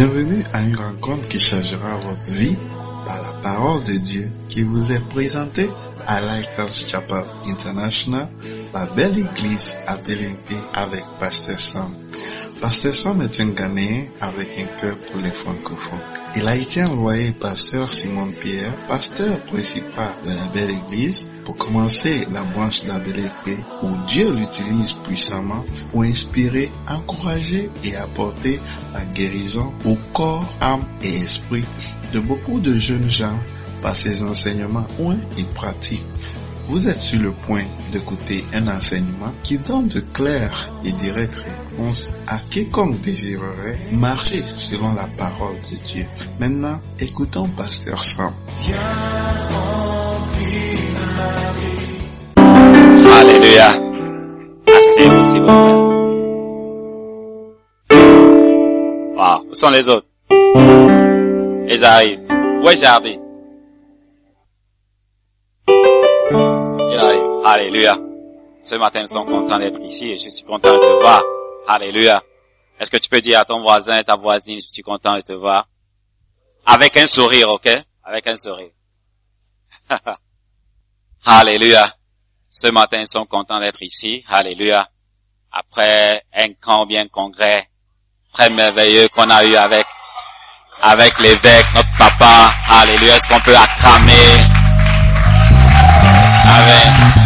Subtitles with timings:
[0.00, 2.56] Bienvenue à une rencontre qui changera votre vie
[3.04, 5.68] par la parole de Dieu qui vous est présentée
[6.06, 8.26] à Lighthouse Chapel International,
[8.72, 11.92] la belle église à Bélimpi avec Pasteur Sam.
[12.62, 16.19] Pasteur Sam est un Ghanéen avec un cœur pour les francophones.
[16.36, 21.56] Il a été envoyé par Sœur Simone Pierre, pasteur principal de la belle église, pour
[21.56, 28.60] commencer la branche d'Abélépé où Dieu l'utilise puissamment pour inspirer, encourager et apporter
[28.92, 31.64] la guérison au corps, âme et esprit
[32.12, 33.38] de beaucoup de jeunes gens
[33.82, 36.06] par ses enseignements ou et pratiques.
[36.68, 41.42] Vous êtes sur le point d'écouter un enseignement qui donne de claires et directes
[41.80, 46.06] réponses à quiconque désirerait marcher selon la parole de Dieu.
[46.38, 48.32] Maintenant, écoutons Pasteur Sam.
[53.20, 53.68] Alléluia.
[54.66, 55.74] Assez s'il vous plaît.
[59.16, 59.46] Wow.
[59.50, 60.06] Où sont les autres?
[60.30, 62.20] Ils arrivent.
[62.62, 63.18] Où est Jardy?
[65.68, 67.44] Il arrive.
[67.44, 67.98] Alléluia.
[68.62, 71.22] Ce matin, nous sommes contents d'être ici et je suis content de te voir.
[71.66, 72.22] Alléluia.
[72.78, 75.32] Est-ce que tu peux dire à ton voisin ta voisine, je suis content de te
[75.32, 75.68] voir?
[76.66, 77.68] Avec un sourire, ok?
[78.04, 78.70] Avec un sourire.
[81.26, 81.94] Alléluia.
[82.48, 84.24] Ce matin, nous sommes contents d'être ici.
[84.28, 84.88] Alléluia.
[85.52, 87.68] Après un camp bien congrès,
[88.32, 89.86] très merveilleux qu'on a eu avec,
[90.82, 92.52] avec l'évêque, notre papa.
[92.70, 93.16] Alléluia.
[93.16, 94.36] Est-ce qu'on peut acclamer?
[96.46, 97.19] Amen.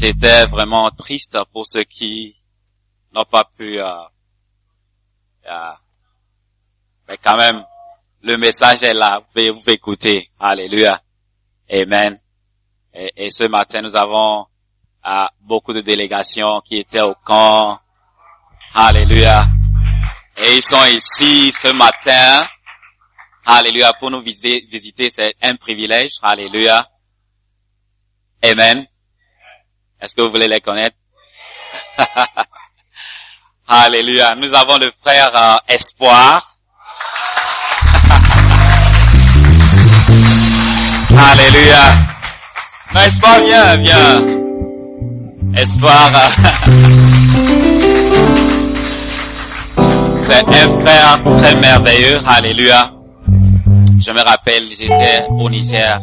[0.00, 2.36] J'étais vraiment triste pour ceux qui
[3.12, 3.92] n'ont pas pu, euh,
[5.50, 5.72] euh,
[7.08, 7.64] mais quand même,
[8.22, 9.18] le message est là.
[9.18, 10.30] Vous pouvez, écouter.
[10.38, 11.00] Alléluia.
[11.68, 12.16] Amen.
[12.94, 14.46] Et, et ce matin, nous avons
[15.04, 17.80] euh, beaucoup de délégations qui étaient au camp.
[18.74, 19.48] Alléluia.
[20.36, 22.46] Et ils sont ici ce matin.
[23.46, 23.92] Alléluia.
[23.94, 26.12] Pour nous visiter, visiter c'est un privilège.
[26.22, 26.88] Alléluia.
[28.44, 28.86] Amen.
[30.00, 30.96] Est-ce que vous voulez les connaître?
[33.68, 34.34] Alléluia.
[34.36, 36.56] Nous avons le frère euh, Espoir.
[41.30, 41.82] Alléluia.
[43.06, 44.22] Espoir, viens, viens.
[45.56, 46.10] Espoir.
[46.14, 46.28] euh,
[50.22, 52.20] C'est un frère très merveilleux.
[52.26, 52.92] Alléluia.
[54.00, 56.00] Je me rappelle, j'étais au Niger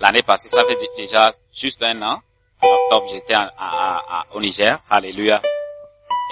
[0.00, 0.48] l'année passée.
[0.48, 2.18] Ça fait déjà juste un an.
[2.62, 4.78] En octobre, j'étais à- à- à- au Niger.
[4.90, 5.40] Alléluia.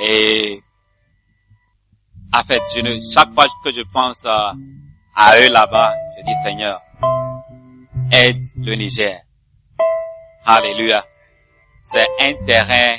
[0.04, 0.60] Et
[2.32, 4.54] en fait, je ne, chaque fois que je pense à,
[5.16, 6.80] à eux là-bas, je dis Seigneur,
[8.12, 9.19] aide le Niger.
[10.44, 11.04] Alléluia.
[11.82, 12.96] C'est un terrain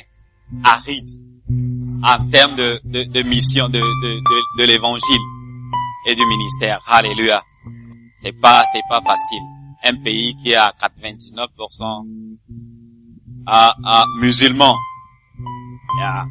[0.64, 1.08] aride
[2.04, 5.20] en termes de, de, de mission de, de, de, l'évangile
[6.08, 6.80] et du ministère.
[6.86, 7.42] Alléluia.
[8.20, 9.42] C'est pas, c'est pas facile.
[9.84, 12.06] Un pays qui a 99%
[13.46, 14.76] à, à musulmans.
[15.98, 16.24] Yeah.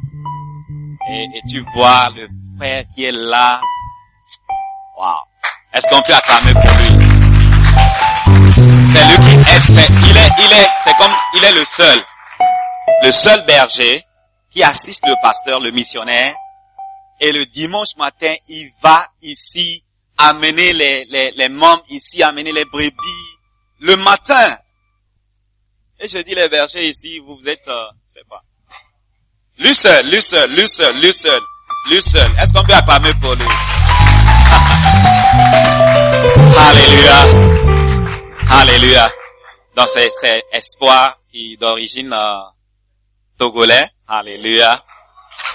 [1.10, 2.28] Et, et tu vois le
[2.58, 3.60] frère qui est là.
[4.98, 5.24] Wow.
[5.72, 6.90] Est-ce qu'on peut acclamer pour lui?
[8.86, 9.92] C'est lui qui est fait.
[9.92, 12.02] Il est, il est, c'est comme, il est le seul.
[13.04, 14.04] Le seul berger
[14.50, 16.34] qui assiste le pasteur, le missionnaire.
[17.20, 19.84] Et le dimanche matin, il va ici
[20.18, 23.38] amener les, les, les membres ici, amener les brebis.
[23.80, 24.56] Le matin.
[26.04, 28.42] Et je dis les bergers ici, vous, vous êtes, euh, je sais pas.
[29.58, 30.66] Lui seul, lui seul, lui.
[30.68, 33.44] Est-ce qu'on peut acclamer pour lui?
[36.58, 37.24] Alléluia.
[38.50, 39.12] Alléluia.
[39.76, 42.40] Donc c'est, c'est espoir qui d'origine euh,
[43.38, 43.88] togolais.
[44.08, 44.82] Alléluia.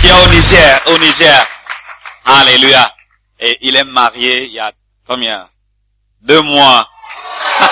[0.00, 1.46] qui est au Niger, au Niger.
[2.24, 2.92] Alléluia.
[3.38, 4.72] Et il est marié il y a
[5.06, 5.48] combien?
[6.22, 6.88] Deux mois.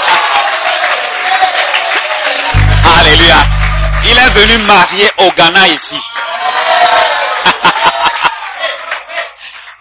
[4.08, 5.97] Il est venu marier au Ghana ici.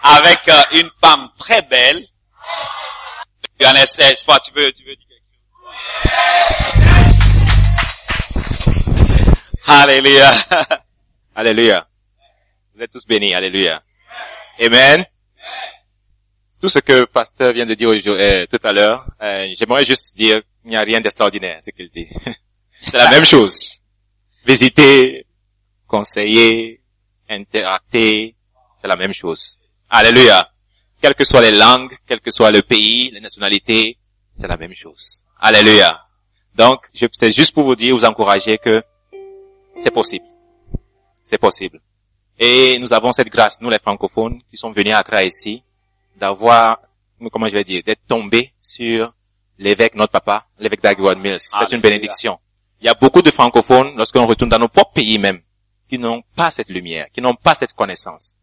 [0.02, 2.04] Avec euh, une femme très belle.
[3.58, 3.64] Tu
[4.54, 5.22] veux, tu veux dire quelque?
[9.66, 10.32] Alléluia.
[11.34, 11.86] Alléluia.
[12.74, 13.34] Vous êtes tous bénis.
[13.34, 13.82] Alléluia.
[14.60, 15.04] Amen.
[16.60, 20.40] Tout ce que pasteur vient de dire euh, tout à l'heure, euh, j'aimerais juste dire
[20.62, 22.08] qu'il n'y a rien d'extraordinaire, ce qu'il dit.
[22.82, 23.80] C'est la même chose.
[24.46, 25.26] Visiter,
[25.86, 26.80] conseiller,
[27.28, 28.34] interacter,
[28.80, 29.58] c'est la même chose.
[29.90, 30.48] Alléluia.
[31.00, 33.98] Quelles que soient les langues, quel que soit le pays, les nationalités,
[34.32, 35.24] c'est la même chose.
[35.38, 36.06] Alléluia.
[36.54, 38.82] Donc, je- c'est juste pour vous dire, vous encourager que
[39.74, 40.24] c'est possible.
[41.28, 41.80] c'est possible.
[42.38, 45.64] Et nous avons cette grâce, nous les francophones, qui sommes venus à Accra ici,
[46.16, 46.80] d'avoir,
[47.32, 49.12] comment je vais dire, d'être tombés sur
[49.58, 51.40] l'évêque, notre papa, l'évêque d'Agwan Mills.
[51.40, 52.38] C'est une bénédiction.
[52.80, 55.40] Il y a beaucoup de francophones, lorsqu'on retourne dans nos propres pays même,
[55.88, 58.34] qui n'ont pas cette lumière, qui n'ont pas cette connaissance.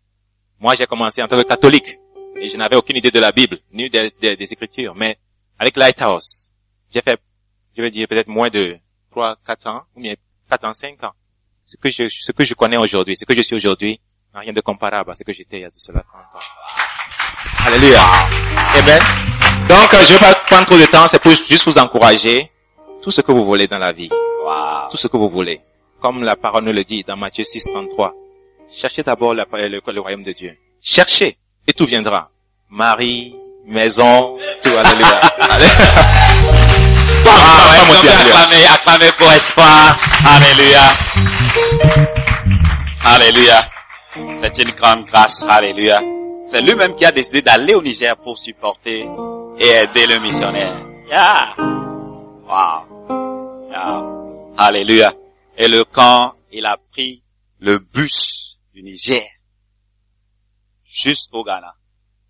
[0.60, 2.00] Moi, j'ai commencé en tant que catholique,
[2.38, 5.18] et je n'avais aucune idée de la Bible, ni des, des- des Écritures, mais
[5.60, 6.52] avec Lighthouse,
[6.94, 7.20] j'ai fait,
[7.78, 8.78] je vais dire peut-être moins de
[9.12, 10.16] 3, 4 ans, ou bien
[10.50, 11.14] 4 ans, 5 ans.
[11.64, 14.00] Ce que je, ce que je connais aujourd'hui, ce que je suis aujourd'hui,
[14.34, 16.46] n'a rien de comparable à ce que j'étais il y a de cela 30 ans.
[17.66, 18.02] Alléluia.
[18.76, 19.02] Amen.
[19.70, 22.50] Donc, euh, je vais pas prendre trop de temps, c'est pour juste vous encourager.
[23.04, 24.10] Tout ce que vous voulez dans la vie,
[24.46, 24.90] Wow.
[24.90, 25.60] tout ce que vous voulez.
[26.02, 28.14] Comme la parole nous le dit dans Matthieu 6, 33.
[28.72, 29.44] Cherchez d'abord le,
[29.92, 30.58] le royaume de Dieu.
[30.82, 32.30] Cherchez, et tout viendra.
[32.70, 33.36] Mari,
[33.66, 35.22] maison, tout, alléluia.
[37.26, 38.20] Ah, alléluia.
[38.20, 39.98] acclamer, acclamer pour espoir?
[40.26, 40.82] Alléluia.
[43.06, 43.66] Alléluia.
[44.38, 45.44] C'est une grande grâce.
[45.48, 46.02] Alléluia.
[46.46, 49.08] C'est lui-même qui a décidé d'aller au Niger pour supporter
[49.58, 50.74] et aider le missionnaire.
[51.10, 51.56] Yeah.
[52.46, 52.93] Wow.
[54.58, 55.14] Alléluia.
[55.58, 57.24] Et le camp, il a pris
[57.60, 59.22] le bus du Niger
[60.84, 61.74] jusqu'au Ghana.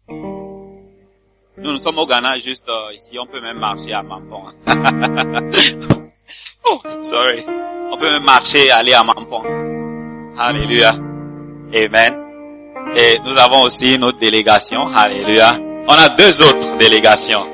[0.09, 3.17] Nous, nous sommes au Ghana, juste euh, ici.
[3.19, 4.47] On peut même marcher à Mampong.
[6.65, 7.45] oh, sorry.
[7.91, 9.45] On peut même marcher aller à Mampong.
[10.37, 10.91] Alléluia.
[11.73, 12.19] Amen.
[12.95, 14.87] Et nous avons aussi une autre délégation.
[14.93, 15.55] Alléluia.
[15.87, 17.45] On a deux autres délégations.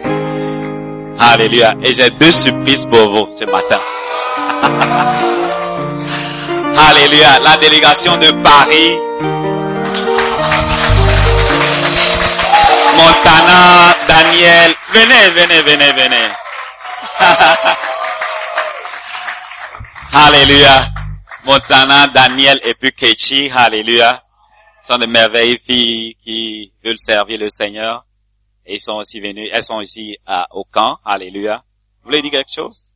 [1.19, 1.75] Alléluia.
[1.83, 3.79] Et j'ai deux surprises pour vous ce matin.
[6.89, 7.39] Alléluia.
[7.39, 8.97] La délégation de Paris.
[12.95, 14.73] Montana, Daniel.
[14.93, 16.29] Venez, venez, venez, venez.
[20.13, 20.87] Alléluia.
[21.45, 23.51] Montana, Daniel et puis Kechi.
[23.53, 24.23] Alléluia.
[24.81, 28.05] Ce sont de merveilleuses filles qui veulent servir le Seigneur.
[28.69, 30.99] Et ils sont aussi venus, elles sont ici à, au camp.
[31.03, 31.63] Alléluia.
[32.01, 32.93] Vous voulez dire quelque chose?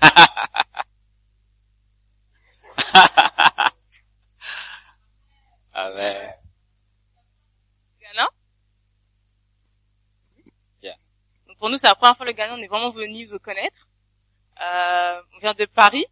[5.74, 6.32] Amen.
[8.00, 8.26] Ghana.
[10.82, 10.96] Yeah.
[11.46, 13.90] Donc pour nous, c'est la première fois le Ghana, on est vraiment venu vous connaître.
[14.62, 16.06] Euh, on vient de Paris.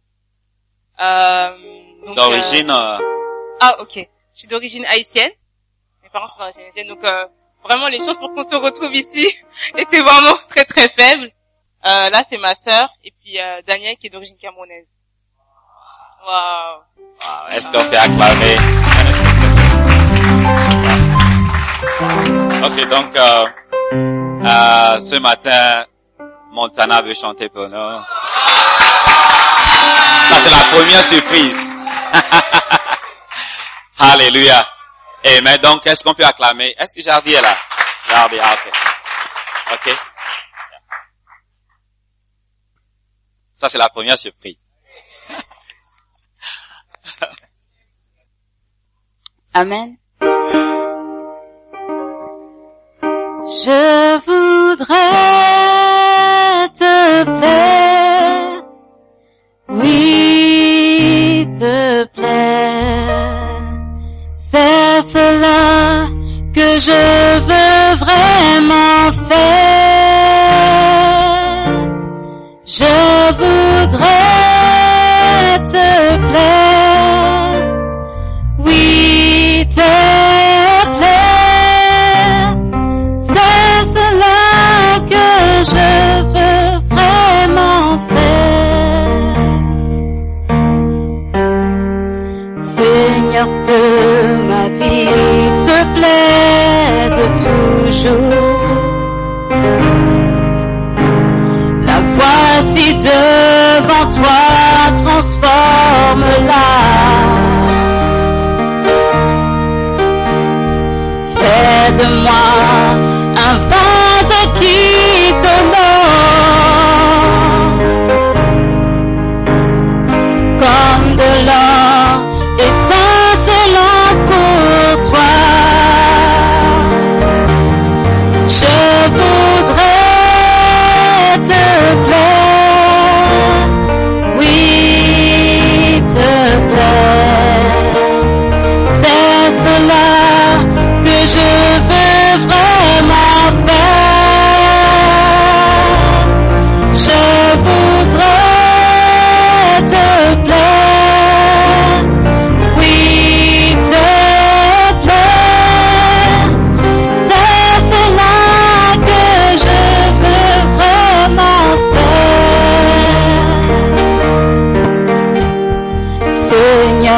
[0.99, 1.57] Euh,
[2.05, 3.95] donc, D'origine, euh, euh, ah, ok.
[3.95, 4.07] Je
[4.39, 5.31] suis d'origine haïtienne.
[6.03, 7.27] Mes parents sont d'origine haïtienne, donc euh,
[7.63, 9.35] vraiment les chances pour qu'on se retrouve ici
[9.77, 11.31] étaient vraiment très très faibles.
[11.85, 15.03] Euh, là, c'est ma sœur et puis euh, Daniel qui est d'origine camerounaise.
[16.25, 16.77] Waouh.
[16.77, 18.57] wow, est-ce qu'on peut acclamer?
[22.63, 23.45] Ok, donc, euh,
[23.93, 25.85] euh, ce matin,
[26.51, 27.75] Montana veut chanter pour nous.
[30.29, 31.69] Ça, c'est la première surprise.
[33.99, 34.65] Alléluia.
[35.25, 35.57] Amen.
[35.61, 36.75] Donc, est-ce qu'on peut acclamer?
[36.77, 37.55] Est-ce que Jardy est là?
[38.09, 38.71] Jardy, ah, ok.
[39.73, 39.89] Ok.
[43.55, 44.69] Ça, c'est la première surprise.
[49.53, 49.97] Amen.
[53.45, 54.95] Je voudrais
[56.69, 57.82] te plaire,
[65.01, 66.07] Cela
[66.53, 69.73] que je veux vraiment faire.
[72.63, 73.99] Je voudrais
[75.65, 76.82] te plaire.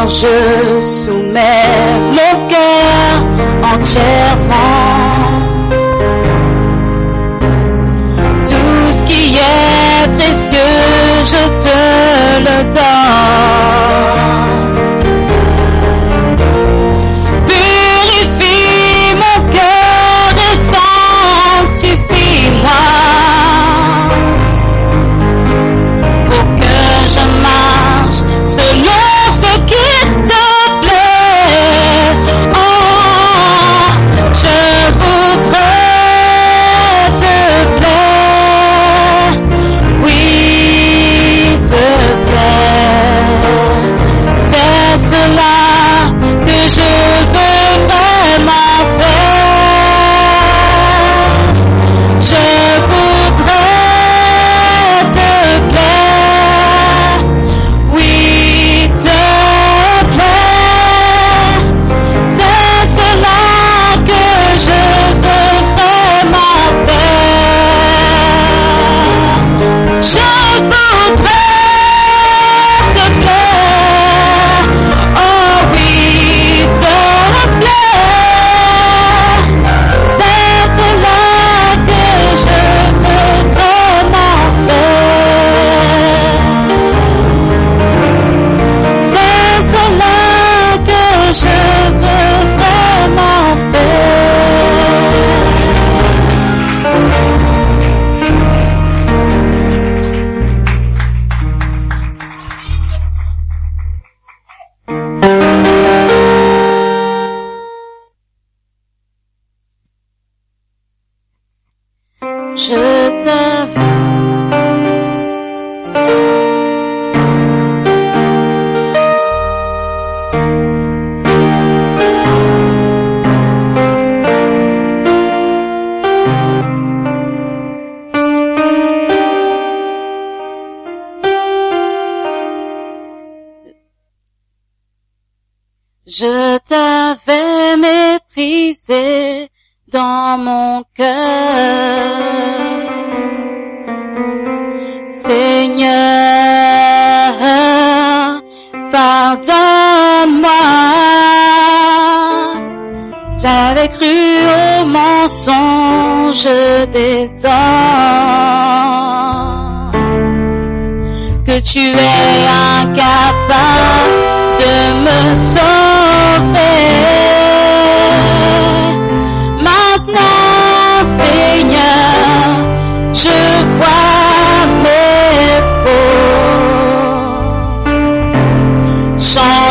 [0.07, 1.41] Je soumets
[2.11, 3.23] mon cœur
[3.73, 4.55] entièrement.
[8.45, 10.59] Tout ce qui est précieux,
[11.25, 11.77] je te
[12.39, 13.04] le donne.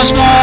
[0.05, 0.34] Christmas.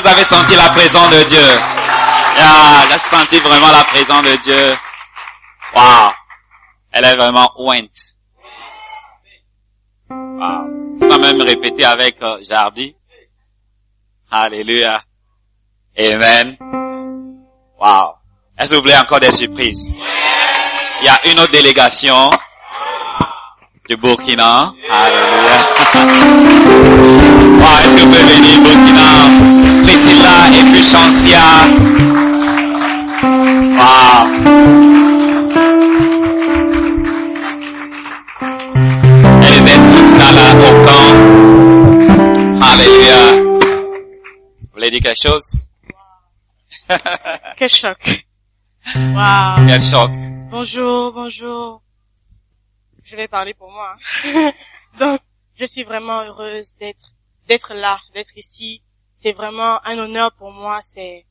[0.00, 1.38] Vous avez senti la présence de Dieu?
[2.36, 4.76] Yeah, j'ai senti vraiment la présence de Dieu.
[5.74, 6.12] Wow.
[6.92, 7.90] Elle est vraiment ointe.
[10.08, 10.96] Wow.
[10.98, 12.94] Sans même répéter avec euh, Jardy.
[14.30, 15.02] Alléluia.
[15.98, 16.56] Amen.
[17.78, 18.14] Wow.
[18.58, 19.92] Est-ce que vous voulez encore des surprises?
[21.00, 22.30] Il y a une autre délégation
[23.88, 24.72] du Burkina.
[24.90, 25.56] Alléluia.
[27.60, 29.69] Wow, est-ce que vous pouvez venir Burkina?
[30.00, 31.48] Priscilla et puis Chancia.
[33.76, 35.30] Wow.
[39.42, 41.12] Elles étaient toutes dans la, au camp.
[42.62, 43.20] Alléluia.
[44.60, 45.68] Vous voulez dire quelque chose?
[47.56, 48.26] Quel choc.
[48.96, 49.66] Waouh.
[49.68, 50.10] Quel choc.
[50.50, 51.82] Bonjour, bonjour.
[53.04, 53.96] Je vais parler pour moi.
[54.34, 54.52] hein.
[54.98, 55.20] Donc,
[55.58, 57.12] je suis vraiment heureuse d'être
[57.48, 58.82] d'être là, d'être ici.
[59.22, 60.80] C'est vraiment un honneur pour moi.
[60.82, 61.26] C'est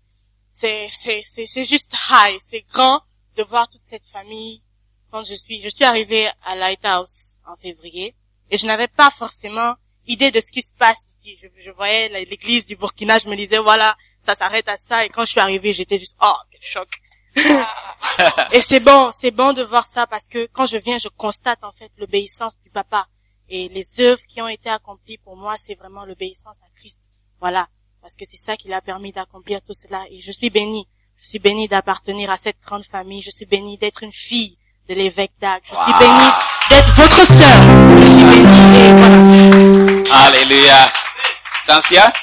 [0.51, 2.39] c'est c'est c'est c'est juste high.
[2.39, 3.01] C'est grand
[3.35, 4.61] de voir toute cette famille.
[5.09, 8.15] Quand je suis je suis arrivée à Lighthouse en février
[8.51, 9.73] et je n'avais pas forcément
[10.05, 11.39] idée de ce qui se passe ici.
[11.41, 15.03] Je, je voyais l'église du Burkina, je me disais voilà, ça s'arrête à ça.
[15.03, 16.89] Et quand je suis arrivée, j'étais juste oh quel choc.
[18.53, 21.63] Et c'est bon, c'est bon de voir ça parce que quand je viens, je constate
[21.63, 23.07] en fait l'obéissance du papa.
[23.47, 26.99] Et les œuvres qui ont été accomplies pour moi, c'est vraiment l'obéissance à Christ.
[27.39, 27.67] Voilà.
[28.01, 30.03] Parce que c'est ça qui l'a permis d'accomplir tout cela.
[30.11, 30.87] Et je suis bénie.
[31.17, 33.21] Je suis bénie d'appartenir à cette grande famille.
[33.21, 34.57] Je suis bénie d'être une fille
[34.87, 35.63] de l'évêque d'Ac.
[35.65, 36.29] Je suis bénie
[36.69, 37.59] d'être votre sœur.
[37.97, 40.27] Je suis bénie et voilà.
[40.27, 40.91] Alléluia.
[41.67, 42.13] Chancia?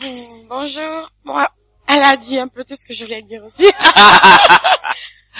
[0.00, 1.10] Hmm, Bonjour.
[1.24, 1.36] Bon,
[1.88, 3.64] elle a dit un peu tout ce que je voulais dire aussi.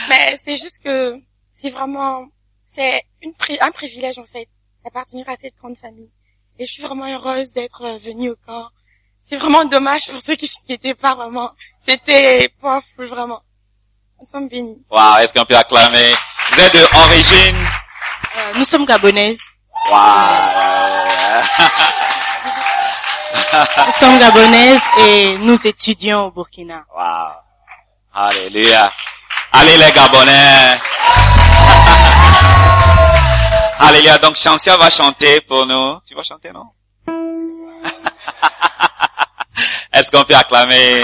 [0.08, 1.16] Mais c'est juste que
[1.50, 2.26] c'est vraiment,
[2.64, 4.48] c'est une pri- un privilège en fait
[4.84, 6.10] d'appartenir à cette grande famille.
[6.58, 8.66] Et je suis vraiment heureuse d'être venue au camp.
[9.28, 11.50] C'est vraiment dommage pour ceux qui n'étaient pas vraiment.
[11.86, 13.40] C'était pas fou vraiment.
[14.20, 14.84] Nous sommes bénis.
[14.90, 16.12] Wow, est-ce qu'on peut acclamer?
[16.50, 17.56] Vous êtes d'origine?
[18.36, 19.38] Euh, nous sommes gabonaises.
[19.90, 19.98] Wow.
[23.86, 26.84] Nous sommes gabonaises et nous étudions au Burkina.
[26.94, 27.32] Wow.
[28.14, 28.92] Alléluia.
[29.52, 30.78] Allez les Gabonais.
[33.80, 34.18] Alléluia.
[34.18, 35.98] Donc Chancia va chanter pour nous.
[36.06, 36.66] Tu vas chanter, non?
[39.92, 41.02] Est-ce qu'on peut acclamer?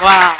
[0.00, 0.34] Wow.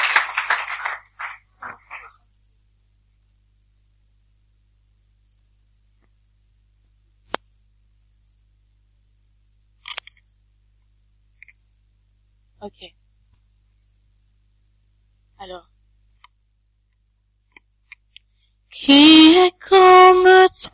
[12.60, 12.94] Ok.
[15.38, 15.68] Alors.
[18.70, 20.24] Qui est comme
[20.72, 20.73] toi?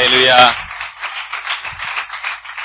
[0.00, 0.54] Alléluia.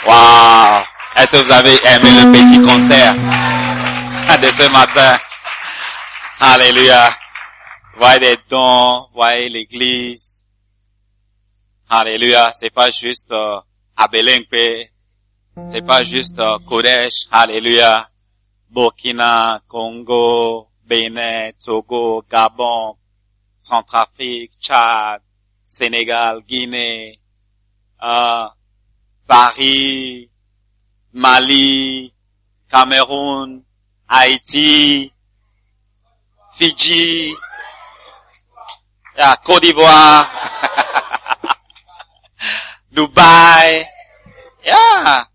[0.07, 0.83] Wow.
[1.17, 3.13] Est-ce que vous avez aimé le petit concert
[4.41, 5.19] de ce matin?
[6.39, 7.13] Alléluia.
[7.97, 10.47] Voyez des dons, voyez l'église.
[11.89, 12.53] Alléluia.
[12.57, 13.59] C'est pas juste euh,
[13.97, 14.87] à Belenque.
[15.67, 17.25] C'est pas juste euh, Kodesh.
[17.31, 18.07] Alléluia.
[18.69, 22.95] Burkina, Congo, Bénin, Togo, Gabon,
[23.59, 25.21] Centrafrique, Tchad,
[25.61, 27.19] Sénégal, Guinée,
[28.05, 28.47] euh,
[29.27, 30.29] Paris,
[31.13, 32.13] Mali,
[32.69, 33.63] Cameroun,
[34.07, 35.11] Haïti,
[36.55, 37.33] Fidji,
[39.43, 40.29] Côte d'Ivoire,
[42.91, 43.85] Dubaï,
[44.65, 45.27] yeah,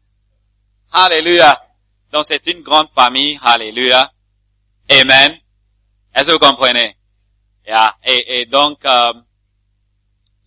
[0.92, 1.60] Alléluia.
[2.12, 4.10] Donc c'est une grande famille, Alléluia.
[4.90, 5.36] Amen.
[6.14, 6.96] Est-ce que vous comprenez?
[7.66, 7.96] Yeah.
[8.04, 9.12] Et, et donc, euh,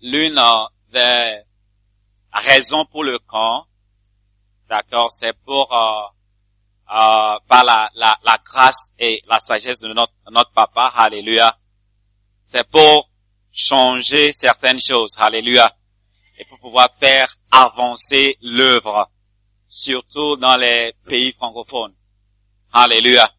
[0.01, 1.41] l'une euh, des
[2.33, 3.65] raisons pour le camp,
[4.67, 6.03] d'accord, c'est pour euh,
[6.89, 11.57] euh, par la, la, la grâce et la sagesse de notre, notre papa, Alléluia.
[12.43, 13.09] C'est pour
[13.51, 15.75] changer certaines choses, Alléluia,
[16.37, 19.09] et pour pouvoir faire avancer l'œuvre,
[19.67, 21.93] surtout dans les pays francophones.
[22.71, 23.31] Alléluia.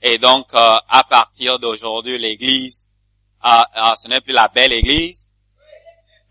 [0.00, 2.90] Et donc, euh, à partir d'aujourd'hui, l'Église,
[3.44, 5.31] euh, euh, ce n'est plus la belle Église,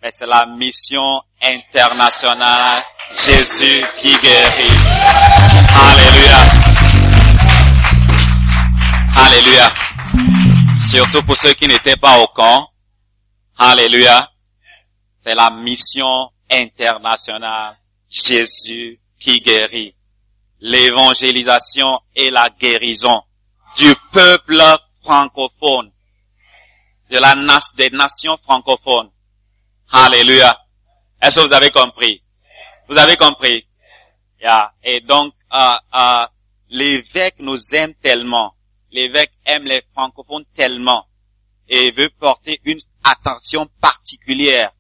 [0.02, 2.84] mais c'est la mission internationale
[3.14, 4.78] Jésus qui guérit.
[5.76, 6.38] Alléluia.
[9.16, 9.72] Alléluia.
[10.90, 12.68] Surtout pour ceux qui n'étaient pas au camp.
[13.58, 14.28] Alléluia.
[15.18, 17.78] C'est la mission internationale
[18.10, 19.96] Jésus qui guérit.
[20.62, 23.22] L'évangélisation et la guérison
[23.78, 24.62] du peuple
[25.04, 25.92] francophone,
[27.10, 27.36] de la
[27.76, 29.11] des nations francophones.
[29.93, 30.58] Alléluia.
[31.21, 32.23] Est-ce que vous avez compris?
[32.88, 33.67] Vous avez compris?
[34.41, 34.73] Yeah.
[34.84, 36.25] Et donc, euh, euh,
[36.69, 38.56] l'évêque nous aime tellement.
[38.91, 41.06] L'évêque aime les francophones tellement.
[41.67, 44.71] Et veut porter une attention particulière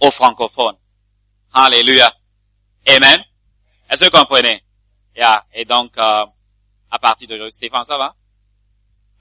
[0.00, 0.76] aux francophones.
[1.54, 2.14] Alléluia.
[2.88, 3.24] Amen.
[3.88, 4.62] Est-ce que vous comprenez?
[5.16, 5.46] Yeah.
[5.54, 6.26] Et donc, euh,
[6.90, 8.14] à partir d'aujourd'hui, Stéphane, ça va?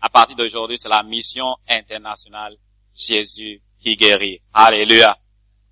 [0.02, 2.58] À partir d'aujourd'hui, c'est la mission internationale
[2.94, 4.42] Jésus qui guérit.
[4.54, 5.18] Alléluia.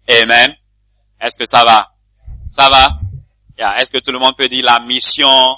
[0.10, 0.56] Amen.
[1.20, 1.92] Est-ce que ça va?
[2.50, 3.00] Ça va?
[3.78, 5.56] Est-ce que tout le monde peut dire la mission?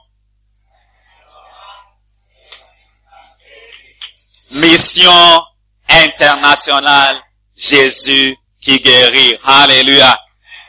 [4.52, 5.44] Mission
[5.90, 7.22] internationale
[7.56, 9.38] Jésus qui guérit.
[9.44, 10.18] Alléluia.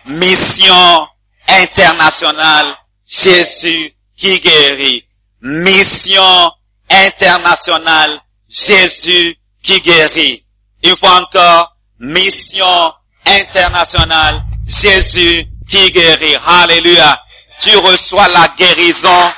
[0.06, 1.08] Mission
[1.46, 2.74] internationale
[3.06, 5.04] Jésus qui guérit.
[5.42, 6.52] Mission
[6.90, 10.44] internationale Jésus qui guérit.
[10.82, 12.94] Une fois encore, mission
[13.26, 16.36] internationale Jésus qui guérit.
[16.46, 17.22] Alléluia.
[17.60, 19.32] Tu reçois la guérison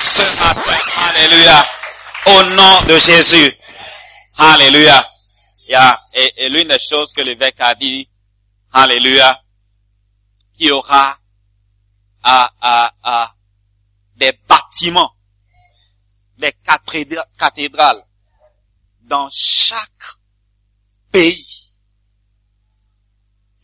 [0.00, 0.22] ce.
[1.00, 1.66] Alléluia.
[2.26, 3.54] Au nom de Jésus.
[4.38, 5.08] Alléluia.
[5.68, 5.98] Yeah.
[6.14, 8.08] Et, l'une des choses que l'évêque a dit,
[8.72, 9.40] Alléluia,
[10.56, 11.16] qu'il y aura
[12.24, 13.34] à, à, à
[14.16, 15.12] des bâtiments,
[16.38, 18.04] des cathédra- cathédrales
[19.02, 20.16] dans chaque
[21.12, 21.74] pays.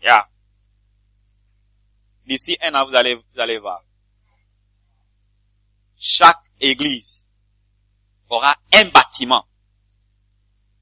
[0.02, 0.28] Yeah.
[2.26, 3.82] D'ici un an, vous allez, vous allez voir.
[5.96, 7.26] Chaque église
[8.28, 9.44] aura un bâtiment.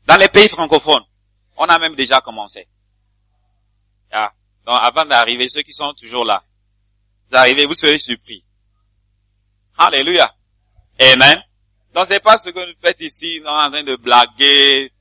[0.07, 1.05] Dans les pays francophones,
[1.57, 2.68] on a même déjà commencé.
[4.11, 4.33] Yeah.
[4.66, 6.44] Donc avant d'arriver, ceux qui sont toujours là,
[7.29, 8.44] vous arrivez, vous serez surpris.
[9.79, 10.35] Alléluia.
[10.98, 11.42] Amen.
[11.94, 14.92] Donc c'est pas ce que vous faites ici, non, en train de blaguer,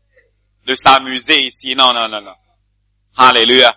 [0.65, 1.75] de s'amuser ici.
[1.75, 2.35] Non, non, non, non.
[3.17, 3.75] Alléluia.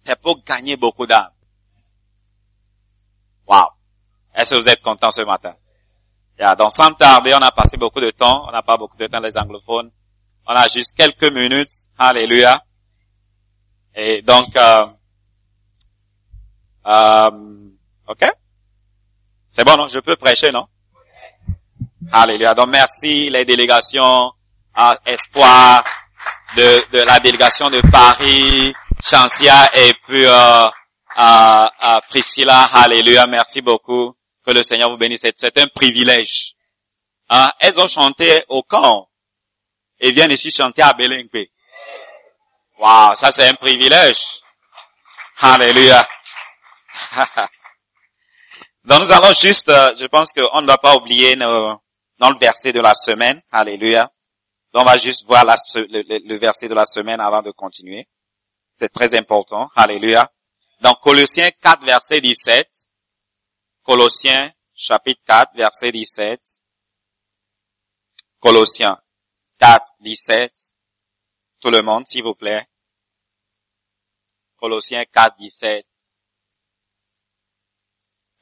[0.00, 1.30] C'est pour gagner beaucoup d'âmes.
[3.46, 3.70] Wow.
[4.34, 5.54] Est-ce que vous êtes contents ce matin?
[6.38, 8.46] Yeah, donc sans tarder, on a passé beaucoup de temps.
[8.48, 9.90] On n'a pas beaucoup de temps les anglophones.
[10.46, 11.72] On a juste quelques minutes.
[11.98, 12.62] Alléluia.
[13.94, 14.86] Et donc, euh,
[16.86, 17.70] euh,
[18.06, 18.32] ok?
[19.48, 19.88] C'est bon, non?
[19.88, 20.68] Je peux prêcher, non?
[22.12, 22.54] Alléluia.
[22.54, 24.32] Donc merci les délégations
[25.04, 25.84] Espoir
[26.56, 30.68] de, de la délégation de Paris, Chancia et puis euh,
[31.16, 32.64] à, Priscilla.
[32.72, 33.26] Alléluia.
[33.26, 34.14] Merci beaucoup.
[34.44, 35.26] Que le Seigneur vous bénisse.
[35.36, 36.54] C'est- un privilège.
[37.28, 37.52] Hein?
[37.60, 39.08] Elles ont chanté au camp
[40.00, 41.46] et viennent ici chanter à Belengue.
[42.78, 44.22] Wow, ça c'est un privilège.
[45.40, 46.08] Alléluia.
[48.84, 51.78] Donc nous allons juste, euh, je pense qu'on ne doit pas oublier nos-
[52.18, 53.40] dans le verset de la semaine.
[53.52, 54.10] Alléluia.
[54.72, 58.06] Donc, on va juste voir le, verset de la semaine avant de continuer.
[58.72, 59.70] C'est très important.
[59.74, 60.30] Alléluia.
[60.80, 62.68] Donc, Colossiens 4, verset 17.
[63.82, 66.40] Colossiens, chapitre 4, verset 17.
[68.40, 69.00] Colossiens
[69.58, 70.52] 4, 17.
[71.60, 72.64] Tout le monde, s'il vous plaît.
[74.58, 75.86] Colossiens 4, 17.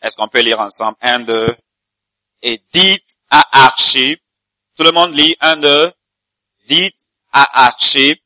[0.02, 0.96] Est-ce qu'on peut lire ensemble?
[1.00, 1.56] Un, deux.
[2.42, 4.22] Et dites à Archip,
[4.76, 5.92] tout le monde lit, un, deux.
[6.66, 6.98] Dites
[7.32, 8.20] à Archip,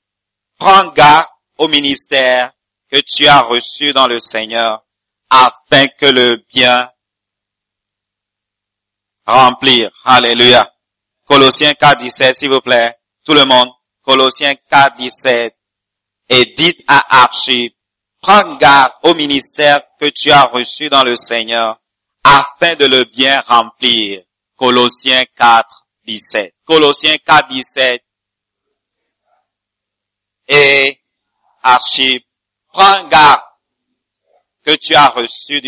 [0.58, 2.52] prends garde au ministère
[2.90, 4.84] que tu as reçu dans le Seigneur,
[5.28, 6.90] afin que le bien
[9.26, 9.90] remplir.
[10.04, 10.72] Alléluia.
[11.26, 12.94] Colossiens 4, 17, s'il vous plaît.
[13.24, 13.70] Tout le monde.
[14.02, 15.54] Colossiens 4, 17.
[16.30, 17.76] Et dites à Archip,
[18.22, 21.78] prends garde au ministère que tu as reçu dans le Seigneur,
[22.24, 24.22] afin de le bien remplir.
[24.56, 26.54] Colossiens 4, 17.
[26.64, 28.02] Colossiens 4, 17.
[30.52, 31.00] Et
[31.62, 32.26] Archip,
[32.72, 33.40] prends garde
[34.64, 35.62] que tu as reçu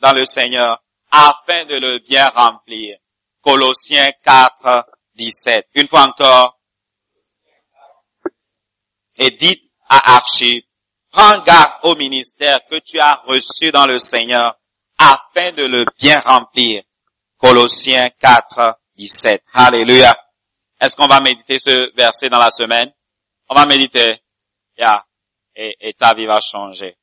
[0.00, 2.98] dans le Seigneur, afin de le bien remplir.
[3.40, 5.68] Colossiens 4, 17.
[5.76, 6.60] Une fois encore.
[9.16, 10.66] Et dites à Archip,
[11.10, 14.54] prends garde au ministère que tu as reçu dans le Seigneur,
[14.98, 16.82] afin de le bien remplir.
[17.38, 19.42] Colossiens 4, 17.
[19.54, 20.14] Alléluia.
[20.78, 22.92] Est-ce qu'on va méditer ce verset dans la semaine?
[23.48, 24.20] On va méditer.
[24.76, 25.04] Yeah.
[25.54, 26.96] Et, ta vie va changer.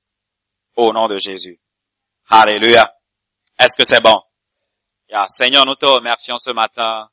[0.75, 1.59] Au nom de Jésus.
[2.29, 2.93] Alléluia.
[3.59, 4.21] Est-ce que c'est bon?
[5.09, 5.27] Yeah.
[5.27, 7.09] Seigneur, nous te remercions ce matin.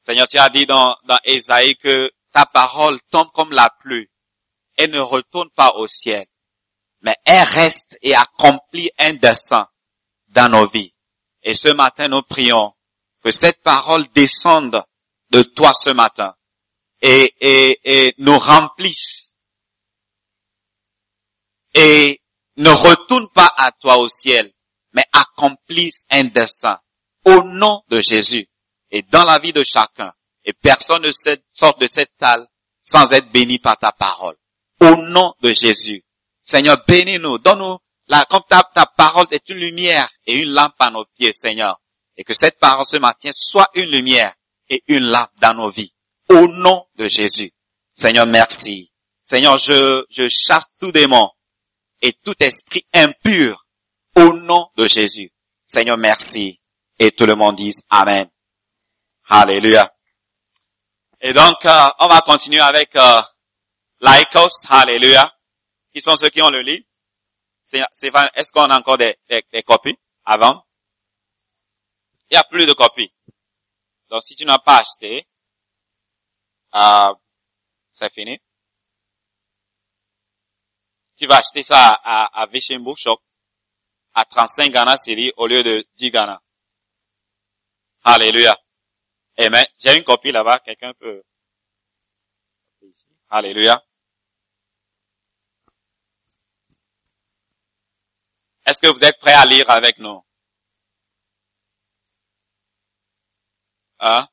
[0.00, 4.10] Seigneur, tu as dit dans, dans Ésaïe que ta parole tombe comme la pluie
[4.76, 6.26] et ne retourne pas au ciel,
[7.02, 9.68] mais elle reste et accomplit un dessein
[10.28, 10.94] dans nos vies.
[11.42, 12.74] Et ce matin, nous prions
[13.22, 14.82] que cette parole descende
[15.30, 16.34] de toi ce matin
[17.02, 19.36] et, nous remplisse
[21.74, 22.20] et
[22.56, 24.52] ne retourne pas à toi au ciel,
[24.92, 26.78] mais accomplisse un dessein
[27.24, 28.48] au nom de Jésus
[28.90, 30.12] et dans la vie de chacun.
[30.44, 31.12] Et personne ne
[31.50, 32.46] sort de cette salle
[32.80, 34.36] sans être béni par ta parole.
[34.80, 36.02] Au nom de Jésus.
[36.40, 41.04] Seigneur, bénis-nous, donne-nous la, comme ta parole est une lumière et une lampe à nos
[41.04, 41.78] pieds, Seigneur.
[42.16, 44.32] Et que cette parole ce matin soit une lumière
[44.70, 45.92] et une lampe dans nos vies.
[46.30, 47.52] Au nom de Jésus.
[47.90, 48.92] Seigneur, merci.
[49.22, 51.30] Seigneur, je, je chasse tout démon
[52.00, 53.66] et tout esprit impur
[54.16, 55.32] au nom de Jésus.
[55.64, 56.60] Seigneur, merci.
[56.98, 58.28] Et tout le monde dise Amen.
[59.28, 59.92] Alléluia.
[61.20, 63.22] Et donc, euh, on va continuer avec euh,
[64.00, 64.66] Lycos.
[64.68, 65.32] Alléluia.
[65.92, 66.84] Qui sont ceux qui ont le livre?
[67.72, 70.64] Est-ce qu'on a encore des, des, des copies avant?
[72.30, 73.12] Il n'y a plus de copies.
[74.08, 75.26] Donc, si tu n'as pas acheté,
[76.74, 77.14] euh,
[77.90, 78.38] c'est fini.
[81.16, 83.20] Tu vas acheter ça à, à, Bookshop
[84.14, 86.40] à 35 Ghana série au lieu de 10 Ghana.
[88.04, 88.56] Alléluia.
[89.38, 89.66] Amen.
[89.78, 90.60] J'ai une copie là-bas.
[90.60, 91.22] Quelqu'un peut...
[93.30, 93.82] Alléluia.
[98.64, 100.22] Est-ce que vous êtes prêts à lire avec nous?
[104.00, 104.28] Hein?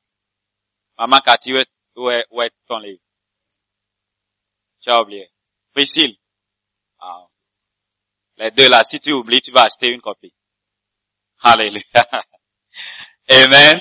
[0.98, 1.54] Maman Cathy,
[1.96, 3.02] où est, où est, ton livre?
[4.82, 5.32] Tu as oublié.
[5.74, 6.18] Priscille.
[7.00, 7.28] Ah.
[8.38, 10.34] Les deux là, si tu oublies, tu vas acheter une copie.
[11.42, 11.84] Alléluia.
[13.30, 13.80] Amen.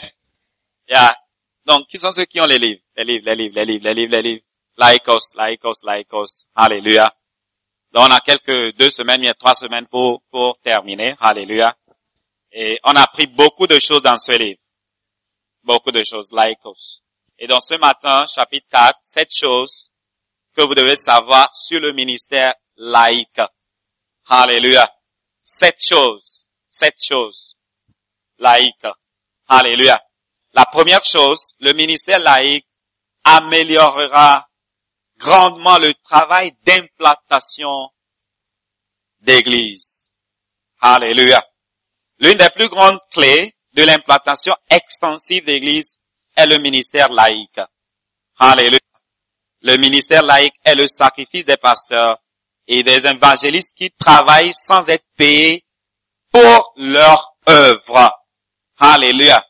[0.88, 1.16] Yeah.
[1.64, 2.83] Donc, qui sont ceux qui ont les livres?
[2.96, 4.44] Les livres, les livres, les livres, les livres, les livres.
[4.77, 6.48] Laikos, laikos, laikos.
[6.55, 7.12] Alléluia.
[7.92, 11.14] Donc, on a quelques deux semaines, il y a trois semaines pour, pour terminer.
[11.20, 11.77] Alléluia.
[12.53, 14.61] Et on a appris beaucoup de choses dans ce livre.
[15.62, 16.33] Beaucoup de choses.
[16.33, 17.04] Laikos.
[17.38, 19.90] Et dans ce matin, chapitre 4, sept choses
[20.55, 23.40] que vous devez savoir sur le ministère laïque.
[24.27, 24.88] Alléluia.
[25.42, 26.49] Sept choses.
[26.66, 27.57] Sept choses.
[28.38, 28.87] Laïque.
[29.49, 30.01] Alléluia.
[30.53, 32.66] La première chose, le ministère laïque
[33.24, 34.49] améliorera
[35.18, 37.91] grandement le travail d'implantation
[39.20, 40.12] d'église.
[40.80, 41.45] Alléluia.
[42.18, 45.99] L'une des plus grandes clés de l'implantation extensive d'église
[46.37, 47.61] est le ministère laïque.
[48.39, 48.80] Alléluia.
[49.62, 52.18] Le ministère laïque est le sacrifice des pasteurs
[52.66, 55.64] et des évangélistes qui travaillent sans être payés
[56.30, 58.12] pour leur œuvre.
[58.78, 59.45] Alléluia.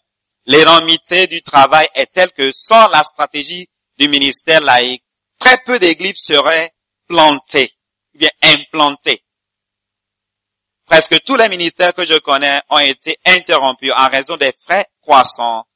[0.47, 3.67] L'énormité du travail est telle que sans la stratégie
[3.99, 5.05] du ministère laïque,
[5.39, 6.73] très peu d'églises seraient
[7.09, 7.73] plantées,
[8.15, 9.25] bien implantées.
[10.87, 15.67] Presque tous les ministères que je connais ont été interrompus en raison des frais croissants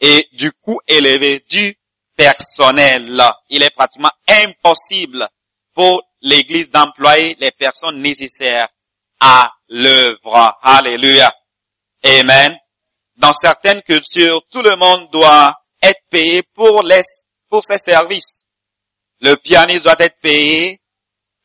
[0.00, 1.76] et du coût élevé dû
[2.16, 3.22] personnel.
[3.48, 5.26] Il est pratiquement impossible
[5.74, 8.68] pour l'église d'employer les personnes nécessaires
[9.20, 10.58] à l'œuvre.
[10.62, 11.32] Alléluia.
[12.04, 12.56] Amen.
[13.16, 17.02] Dans certaines cultures, tout le monde doit être payé pour les,
[17.48, 18.46] pour ses services.
[19.20, 20.80] Le pianiste doit être payé,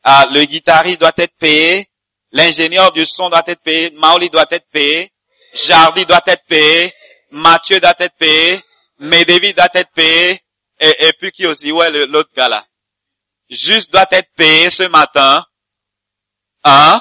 [0.04, 1.88] ah, le guitariste doit être payé,
[2.30, 5.10] l'ingénieur du son doit être payé, Maoli doit être payé,
[5.54, 6.92] Jardy doit être payé,
[7.34, 8.62] Mathieu doit être payé,
[9.00, 10.40] Medevi doit être payé,
[10.78, 12.64] et, et puis qui aussi, ouais, l'autre gars là.
[13.50, 15.44] Juste doit être payé ce matin.
[16.62, 17.00] Hein?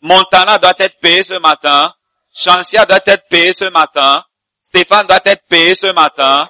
[0.00, 1.92] Montana doit être payé ce matin.
[2.32, 4.24] Chancia doit être payé ce matin.
[4.60, 6.48] Stéphane doit être payé ce matin.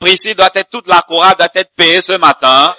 [0.00, 2.74] Priscille doit être, toute la chorale doit être payée ce matin.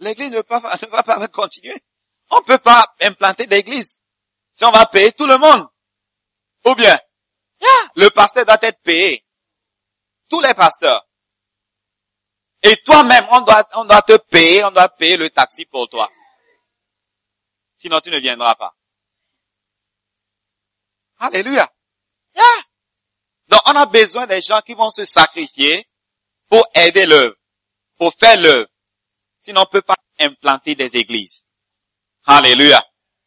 [0.00, 0.42] L'église ne
[0.90, 1.82] va pas continuer.
[2.30, 4.02] On ne peut pas implanter d'église
[4.52, 5.66] si on va payer tout le monde.
[6.66, 6.98] Ou bien,
[7.96, 9.24] le pasteur doit être payé.
[10.28, 11.06] Tous les pasteurs.
[12.62, 16.10] Et toi-même, on doit, on doit te payer, on doit payer le taxi pour toi.
[17.76, 18.74] Sinon, tu ne viendras pas.
[21.18, 21.68] Alléluia.
[22.34, 22.44] Yeah.
[23.48, 25.86] Donc, on a besoin des gens qui vont se sacrifier
[26.48, 27.36] pour aider l'œuvre,
[27.96, 28.68] pour faire l'œuvre.
[29.36, 31.46] Sinon, on ne peut pas implanter des églises.
[32.24, 32.82] Alléluia.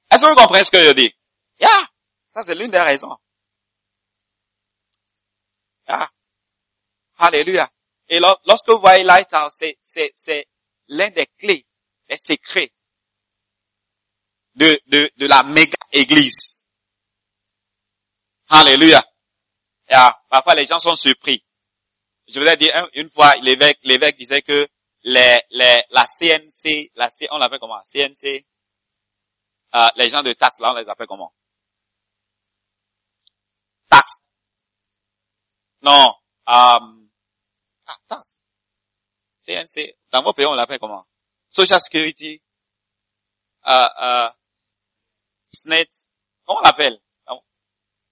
[0.10, 1.14] Est-ce que vous comprenez ce que je dis?
[1.60, 1.88] Yeah.
[2.28, 3.16] Ça, c'est l'une des raisons.
[5.88, 6.10] Yeah.
[7.20, 7.70] Alléluia.
[8.10, 10.48] Et lo- lorsque vous voyez Lighthouse, c'est, c'est, c'est
[10.88, 11.66] l'un des clés,
[12.08, 12.72] des secrets
[14.56, 16.68] de, de, de la méga église.
[18.50, 19.04] Alléluia.
[19.90, 21.44] Ah, parfois les gens sont surpris.
[22.28, 24.68] Je vous ai dit un- une fois, l'évêque, l'évêque disait que
[25.04, 27.80] les, les, la CNC, la C, on l'appelle comment?
[27.84, 28.46] CNC,
[29.76, 31.34] euh, les gens de taxes là, on les appelle comment?
[33.90, 34.27] Taxes.
[35.88, 36.14] Non,
[36.50, 37.08] euh,
[37.86, 38.44] ah, taxes.
[39.38, 41.06] CNC, dans vos pays on l'appelle comment?
[41.50, 42.44] Social Security,
[43.68, 44.30] euh, euh,
[45.50, 45.88] SNET,
[46.46, 47.00] comment on l'appelle?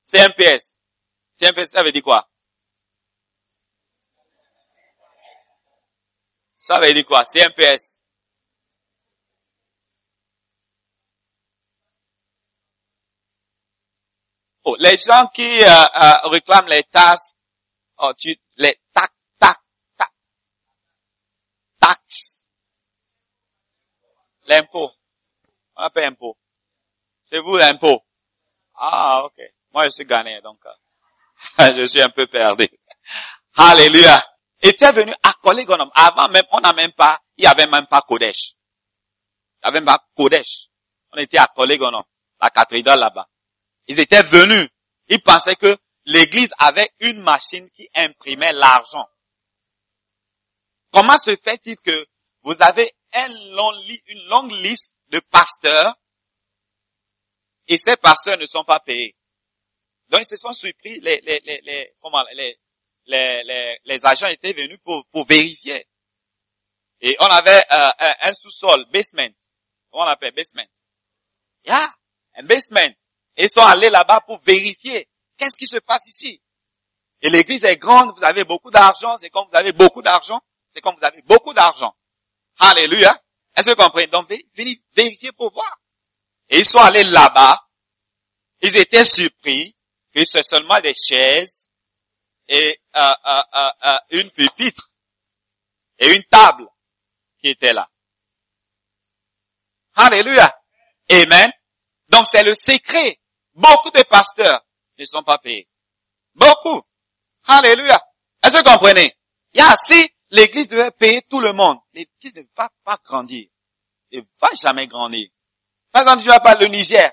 [0.01, 0.79] CMPS.
[1.33, 2.29] CMPS, ça veut dire quoi?
[6.55, 7.25] Ça veut dire quoi?
[7.25, 8.01] CMPS.
[14.63, 17.33] Oh, les gens qui euh, euh, réclament les taxes,
[17.97, 19.57] oh, tu, les tac, tac,
[19.97, 20.11] tac,
[21.79, 22.51] taxes,
[24.45, 24.91] l'impôt,
[25.75, 26.37] on appelle impôt.
[27.23, 28.01] C'est vous l'impôt.
[28.75, 29.41] Ah, ok.
[29.73, 30.63] Moi, je suis ghanéen, donc
[31.57, 32.67] je suis un peu perdu.
[33.55, 34.23] Alléluia.
[34.61, 35.91] Était venu à Kolegonom.
[35.93, 38.53] Avant même, on n'a même pas, il y avait même pas Kodesh.
[39.61, 40.69] Il y avait même pas Kodesh.
[41.11, 42.03] On était à Kolegonom,
[42.41, 43.27] la cathédrale là-bas.
[43.87, 44.69] Ils étaient venus.
[45.07, 49.07] Ils pensaient que l'église avait une machine qui imprimait l'argent.
[50.91, 52.07] Comment se fait-il que
[52.43, 53.71] vous avez un long
[54.07, 55.95] une longue liste de pasteurs
[57.67, 59.15] et ces pasteurs ne sont pas payés?
[60.09, 62.23] Donc ils se sont surpris, les, les, les, les, comment,
[63.07, 65.85] les, agents étaient venus pour, vérifier.
[67.01, 67.89] Et on avait euh,
[68.21, 69.35] un, sous-sol, basement.
[69.91, 70.33] Comment on l'appelle?
[70.33, 70.65] Basement?
[71.65, 71.91] Yeah,
[72.35, 72.93] un basement.
[73.37, 76.41] Ils sont allés là-bas pour vérifier qu'est-ce qui se passe ici?
[77.21, 80.81] Et l'église est grande, vous avez beaucoup d'argent, c'est comme vous avez beaucoup d'argent, c'est
[80.81, 81.95] comme vous avez beaucoup d'argent.
[82.59, 83.15] Alléluia.
[83.55, 84.07] Est-ce que vous comprenez?
[84.07, 85.81] Donc venez venez vérifier pour voir.
[86.49, 87.67] Et ils sont allés là-bas.
[88.61, 89.75] Ils étaient surpris
[90.13, 91.71] que c'est seulement des chaises
[92.47, 94.91] et euh, euh, euh, euh, une pupitre
[95.99, 96.67] et une table
[97.39, 97.89] qui étaient là.
[99.95, 100.53] Alléluia.
[101.09, 101.51] Amen.
[102.09, 103.19] Donc c'est le secret.
[103.53, 104.64] Beaucoup de pasteurs
[105.03, 105.69] ne sont pas payés.
[106.33, 106.81] Beaucoup.
[107.47, 107.99] Alléluia.
[108.43, 109.17] Est-ce que vous comprenez?
[109.53, 113.47] Il y a si l'église devait payer tout le monde, l'église ne va pas grandir.
[114.11, 115.29] Elle ne va jamais grandir.
[115.91, 117.09] Par exemple, tu vas pas le Niger.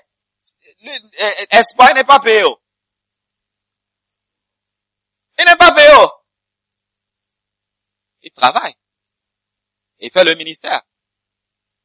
[0.85, 2.43] Euh, Espoir n'est pas payé.
[5.39, 5.89] Il n'est pas payé.
[8.23, 8.75] Il travaille.
[9.99, 10.81] Il fait le ministère.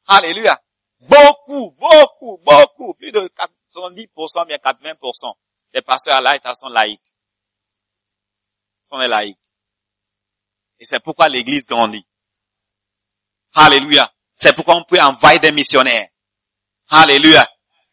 [0.07, 0.61] Alléluia.
[1.01, 3.31] Beaucoup, beaucoup, beaucoup, plus de
[3.71, 5.35] 70%, bien 80%
[5.73, 7.15] des pasteurs à Light sont laïcs.
[8.89, 9.39] Sont des laïcs.
[10.79, 12.07] Et c'est pourquoi l'église grandit.
[13.55, 14.13] Alléluia.
[14.35, 16.09] C'est pourquoi on peut envoyer des missionnaires.
[16.89, 17.47] Alléluia.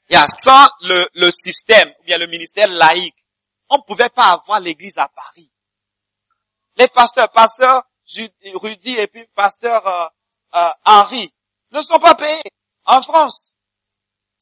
[0.09, 3.17] Et sans le, le système, ou bien le ministère laïque,
[3.69, 5.51] on ne pouvait pas avoir l'église à Paris.
[6.78, 10.07] Les pasteurs, pasteur Ju- Rudy et puis pasteur euh,
[10.55, 11.34] euh, Henri,
[11.71, 12.43] ne sont pas payés
[12.86, 13.53] en France.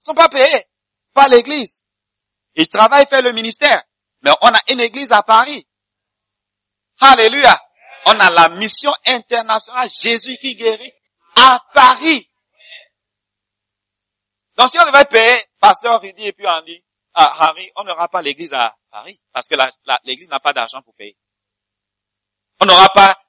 [0.01, 0.65] Ils sont pas payés
[1.13, 1.82] par l'église.
[2.56, 3.82] Ils travaillent, font le ministère.
[4.22, 5.68] Mais on a une église à Paris.
[6.99, 7.58] Alléluia.
[8.06, 10.93] On a la mission internationale Jésus qui guérit
[11.36, 12.30] à Paris.
[14.56, 16.84] Donc si on devait payer Pasteur Rudy et puis Andy,
[17.14, 19.56] à Harry, on n'aura pas l'église à Paris parce que
[20.04, 21.18] l'église n'a pas d'argent pour payer.
[22.60, 23.20] On n'aura pas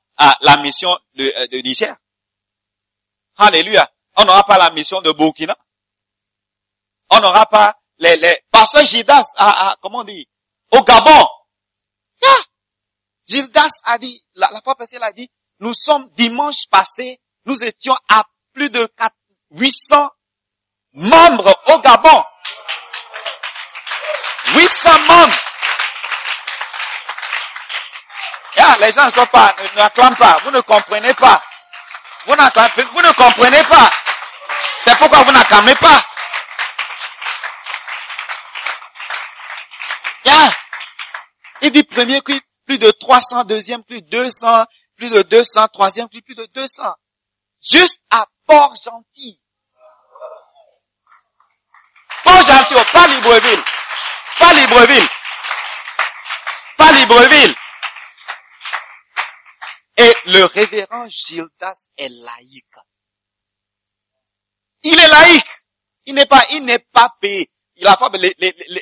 [0.40, 1.94] la mission de, euh, de Niger.
[3.36, 3.90] Alléluia.
[4.16, 5.56] On n'aura pas la mission de Burkina.
[7.10, 10.28] On n'aura pas les, les Pasteur Gildas à, à- comment on dit,
[10.72, 11.28] au Gabon.
[13.26, 15.30] Gildas a dit, la, la fois passée, il a dit,
[15.60, 18.22] nous sommes dimanche passé, nous étions à
[18.52, 19.14] plus de 4,
[19.52, 20.10] 800
[20.92, 22.24] membres au Gabon.
[24.54, 25.34] 800 membres.
[28.56, 30.38] Yeah, les gens ne sont pas, n'acclament pas.
[30.44, 31.42] Vous ne comprenez pas.
[32.26, 33.90] Vous, vous ne comprenez pas.
[34.80, 36.04] C'est pourquoi vous n'acclamez pas.
[41.64, 42.20] Il dit premier
[42.66, 44.66] plus de 300, deuxième plus 200,
[44.96, 46.82] plus de 200, troisième cri, plus de 200.
[47.62, 49.40] Juste à Port-Gentil.
[52.22, 53.62] Port-Gentil, oh, pas Libreville.
[54.38, 55.08] Pas Libreville.
[56.76, 57.54] Pas Libreville.
[59.96, 62.76] Et le révérend Gildas est laïque.
[64.82, 65.50] Il est laïque.
[66.06, 67.50] Il n'est pas, il n'est pas payé.
[67.76, 67.98] La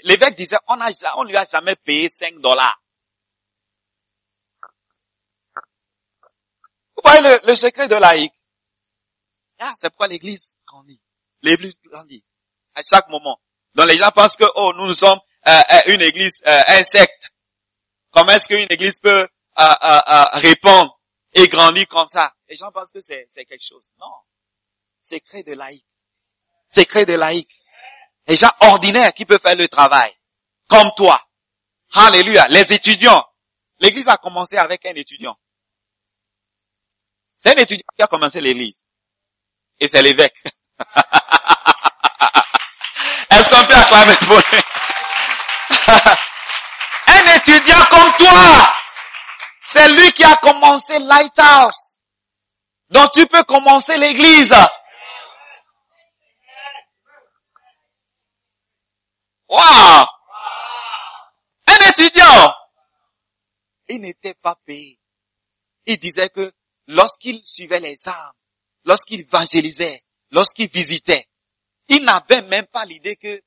[0.05, 2.78] l'évêque disait, on a, on lui a jamais payé 5 dollars.
[6.97, 8.34] Vous voyez le, le secret de laïque?
[9.61, 11.01] Ah, c'est pourquoi l'église grandit.
[11.43, 12.24] L'église grandit.
[12.74, 13.40] À chaque moment.
[13.74, 17.32] Donc les gens pensent que, oh, nous, sommes euh, euh, une église, euh, un secte.
[18.11, 19.26] Comment est-ce qu'une église peut euh,
[19.59, 21.01] euh, euh, répondre
[21.32, 22.32] et grandir comme ça?
[22.49, 23.93] Les gens pensent que c'est quelque chose.
[23.99, 24.12] Non.
[24.99, 25.86] Secret de laïque.
[26.68, 27.61] Secret de laïque.
[28.26, 30.12] Les gens ordinaires qui peuvent faire le travail.
[30.68, 31.20] Comme toi.
[31.94, 32.46] Alléluia.
[32.48, 33.24] Les étudiants.
[33.80, 35.36] L'église a commencé avec un étudiant.
[37.36, 38.86] C'est un étudiant qui a commencé l'église.
[39.80, 40.40] Et c'est l'évêque.
[43.30, 44.40] Est-ce qu'on peut acclamer pour?
[47.08, 48.72] Un étudiant comme toi.
[49.64, 52.02] C'est lui qui a commencé Lighthouse.
[52.90, 54.54] Donc tu peux commencer l'église.
[59.59, 60.07] Un
[61.88, 62.55] étudiant.
[63.88, 64.98] Il n'était pas payé.
[65.86, 66.53] Il disait que
[66.88, 68.36] lorsqu'il suivait les armes,
[68.84, 71.28] lorsqu'il évangélisait, lorsqu'il visitait,
[71.88, 73.42] il n'avait même pas l'idée que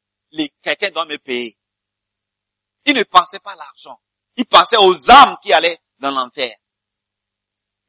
[0.61, 1.57] quelqu'un doit me payer.
[2.85, 3.99] Il ne pensait pas à l'argent.
[4.35, 6.53] Il pensait aux âmes qui allaient dans l'enfer.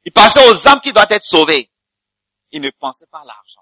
[0.05, 1.69] Il pensait aux âmes qui doivent être sauvées.
[2.51, 3.61] Il ne pensait pas à l'argent.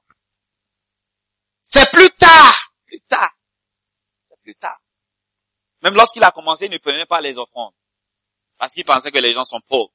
[1.66, 3.34] C'est plus tard, plus tard.
[4.54, 4.80] Tard.
[5.82, 7.74] Même lorsqu'il a commencé, il ne prenait pas les offrandes.
[8.58, 9.94] Parce qu'il pensait que les gens sont pauvres.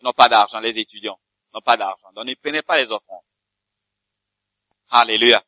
[0.00, 1.20] Ils n'ont pas d'argent, les étudiants
[1.52, 2.12] n'ont pas d'argent.
[2.12, 3.22] Donc ne prenez pas les offrandes.
[4.88, 5.42] Alléluia.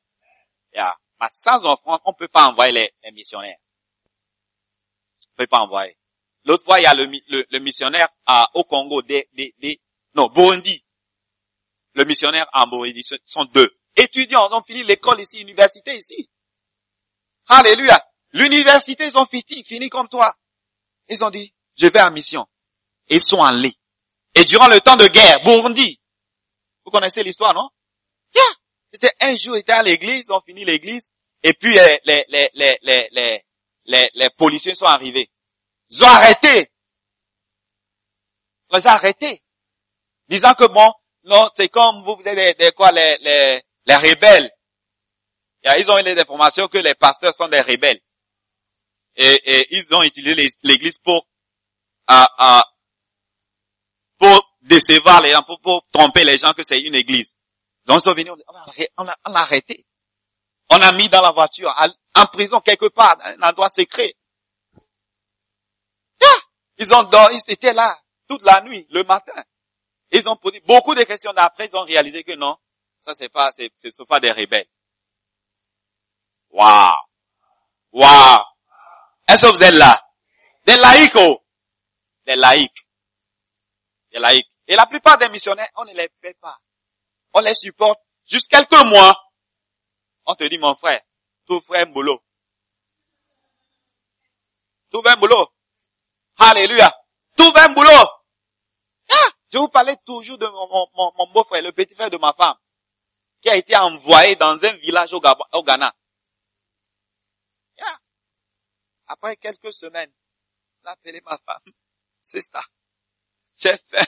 [0.75, 3.59] Mais sans offrande, on ne peut pas envoyer les, les missionnaires.
[5.25, 5.97] On ne peut pas envoyer.
[6.45, 9.81] L'autre fois, il y a le, le, le missionnaire à, au Congo, des, des, des,
[10.15, 10.85] non, Burundi.
[11.95, 13.71] Le missionnaire en Burundi, ce sont deux.
[13.97, 16.31] Étudiants, ont fini l'école ici, université ici.
[17.49, 18.01] Alléluia.
[18.33, 20.35] L'université, ils ont fini, fini comme toi.
[21.09, 22.47] Ils ont dit, je vais en mission.
[23.09, 23.75] Ils sont allés.
[24.35, 26.01] Et durant le temps de guerre, Burundi.
[26.85, 27.69] Vous connaissez l'histoire, non?
[28.93, 31.11] C'était un jour, ils étaient à l'église, ils ont fini l'église.
[31.43, 33.43] Et puis, les, les, les,
[33.87, 35.31] les, les policiers sont arrivés.
[35.91, 36.71] Ils ont arrêté.
[38.73, 39.43] Ils ont arrêté.
[40.29, 40.93] Disant que bon,
[41.25, 44.51] non, c'est comme vous, vous êtes des, des quoi, les, les, les rebelles.
[45.65, 48.01] Ils ont eu les informations que les pasteurs sont des rebelles.
[49.17, 51.27] Et, et ils ont utilisé l'église pour,
[54.19, 57.37] pour décevoir les gens, pour, pour tromper les gens que c'est une église.
[57.87, 58.67] Donc ils sont venus, on a,
[58.99, 59.87] on a- on a arrêté.
[60.71, 61.73] On a mis dans la voiture,
[62.15, 64.15] en prison quelque part, un endroit secret.
[66.23, 66.27] Ah!
[66.79, 67.97] Ils ont dormi, ils étaient là
[68.29, 69.45] toute la nuit, le matin.
[70.11, 71.33] Ils ont posé beaucoup de questions.
[71.37, 72.57] Après, ils ont réalisé que non,
[73.01, 74.67] ça c'est pas, c'est, ce sont pas des rebelles.
[76.57, 76.97] Waouh!
[77.93, 78.45] Waouh!
[79.29, 80.03] Est-ce que vous êtes là?
[80.65, 81.45] Des laïcs, oh!
[82.25, 82.89] Des laïcs.
[84.11, 84.49] Des laïcs.
[84.67, 86.59] Et la plupart des missionnaires, on ne les paie pas.
[87.35, 89.23] On les supporte juste quelques mois.
[90.25, 91.01] On te dit, mon frère,
[91.45, 92.19] trouve un boulot.
[94.91, 95.49] Trouve un boulot.
[96.39, 96.91] Alléluia.
[97.37, 98.09] Trouve un boulot.
[99.11, 102.57] Ah, je vous parlais toujours de mon, beau-frère, le petit frère de ma femme,
[103.43, 105.95] qui a été envoyé dans un village au Ghana.
[107.81, 107.99] Ah.
[109.09, 110.13] Après quelques semaines,
[110.83, 111.73] j'ai appelé ma femme.
[112.23, 112.63] C'est ça.
[113.55, 114.05] J'ai faim.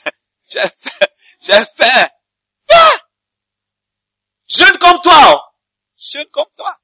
[0.49, 1.07] J'ai faim.
[1.41, 2.09] J'ai faim.
[2.71, 2.93] Ah!
[4.47, 5.55] Jeune comme toi.
[5.97, 6.77] Jeune comme toi.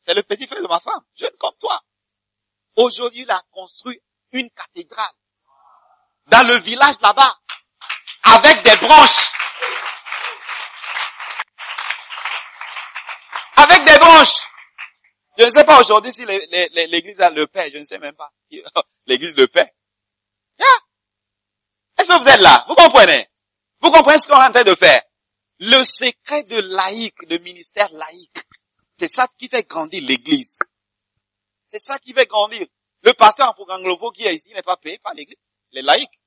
[0.00, 1.02] C'est le petit frère de ma femme.
[1.14, 1.82] Jeune comme toi.
[2.76, 4.00] Aujourd'hui, il a construit
[4.32, 5.14] une cathédrale.
[6.26, 7.40] Dans le village là-bas.
[8.24, 9.32] Avec des branches.
[13.56, 14.53] Avec des branches.
[15.36, 17.70] Je ne sais pas aujourd'hui si l'église a le paix.
[17.72, 18.32] Je ne sais même pas.
[19.06, 19.74] L'église le paix.
[20.58, 20.66] Yeah.
[21.98, 22.64] Est-ce que vous êtes là?
[22.68, 23.28] Vous comprenez?
[23.80, 25.02] Vous comprenez ce qu'on est en train de faire?
[25.58, 28.38] Le secret de laïque, de ministère laïque,
[28.94, 30.58] c'est ça qui fait grandir l'église.
[31.68, 32.66] C'est ça qui fait grandir.
[33.02, 35.36] Le pasteur Anglovo qui est ici n'est pas payé par l'église.
[35.72, 36.20] Les laïcs.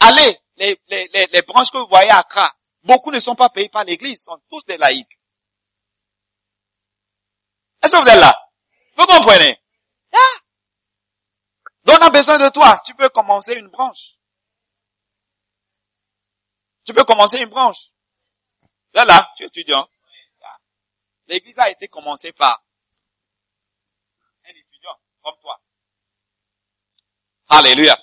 [0.00, 2.52] Allez, les, les, les, les branches que vous voyez à Accra,
[2.82, 5.18] beaucoup ne sont pas payés par l'église, sont tous des laïcs.
[7.82, 8.38] Est-ce que vous êtes là?
[8.96, 9.60] Vous comprenez?
[10.12, 10.18] Ah.
[11.84, 12.80] Donc on a besoin de toi.
[12.84, 14.16] Tu peux commencer une branche.
[16.84, 17.90] Tu peux commencer une branche.
[18.94, 19.88] Là, là, tu es étudiant.
[21.26, 22.62] L'église a été commencée par
[24.44, 25.60] un étudiant comme toi.
[27.48, 27.96] Alléluia.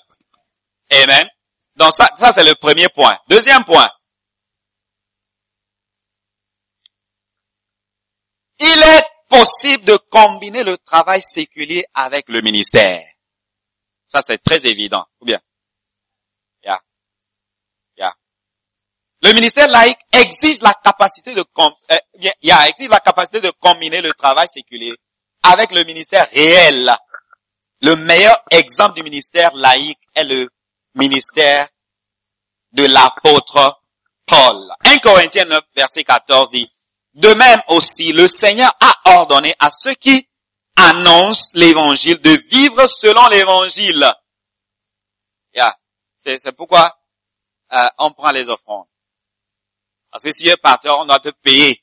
[0.90, 1.28] Amen.
[1.76, 3.18] Donc ça, ça c'est le premier point.
[3.28, 3.90] Deuxième point.
[8.58, 13.02] Il est possible de combiner le travail séculier avec le ministère.
[14.04, 15.06] Ça c'est très évident.
[15.20, 15.40] Ou bien?
[16.64, 16.80] Yeah.
[17.96, 18.14] Yeah.
[19.22, 21.98] Le ministère laïque exige la capacité de euh,
[22.42, 24.94] yeah, exige la capacité de combiner le travail séculier
[25.44, 26.90] avec le ministère réel.
[27.82, 30.50] Le meilleur exemple du ministère laïque est le
[30.94, 31.68] ministère
[32.72, 33.80] de l'apôtre
[34.26, 34.70] Paul.
[34.84, 36.70] 1 Corinthiens 9, verset 14 dit,
[37.14, 40.28] De même aussi, le Seigneur a ordonné à ceux qui
[40.76, 44.12] annoncent l'évangile de vivre selon l'évangile.
[45.54, 45.74] Yeah.
[46.16, 46.96] C'est, pourquoi
[47.72, 48.86] euh, on prend les offrandes.
[50.10, 51.82] Parce que si tu es pasteur, on doit te payer.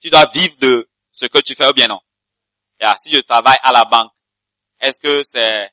[0.00, 2.00] Tu dois vivre de ce que tu fais ou bien non.
[2.80, 2.96] Yeah.
[2.98, 4.12] Si je travaille à la banque,
[4.80, 5.70] est-ce que c'est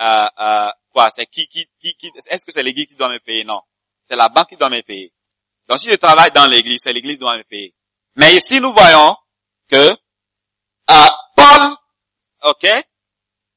[0.00, 3.18] euh, euh, quoi C'est qui, qui, qui, qui Est-ce que c'est l'église qui doit me
[3.18, 3.44] payer?
[3.44, 3.62] Non,
[4.04, 5.12] c'est la banque qui doit me payer.
[5.72, 7.74] Donc si je travaille dans l'église, c'est l'église qui doit me payer.
[8.16, 9.16] Mais ici nous voyons
[9.70, 9.96] que
[10.90, 11.76] euh, Paul,
[12.42, 12.68] ok,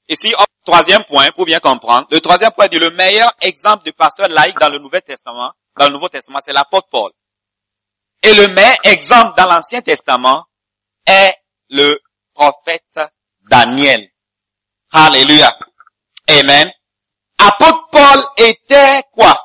[0.08, 2.08] ici troisième point pour bien comprendre.
[2.12, 5.88] Le troisième point dit le meilleur exemple de pasteur laïque dans le Nouveau Testament, dans
[5.88, 7.12] le Nouveau Testament, c'est l'apôtre Paul.
[8.24, 10.46] Et le meilleur exemple dans l'Ancien Testament
[11.06, 11.36] est
[11.68, 12.00] le
[12.34, 12.98] prophète
[13.42, 14.08] Daniel.
[14.94, 15.54] Alléluia.
[16.30, 16.72] Amen.
[17.40, 19.38] Apôtre Paul était quoi?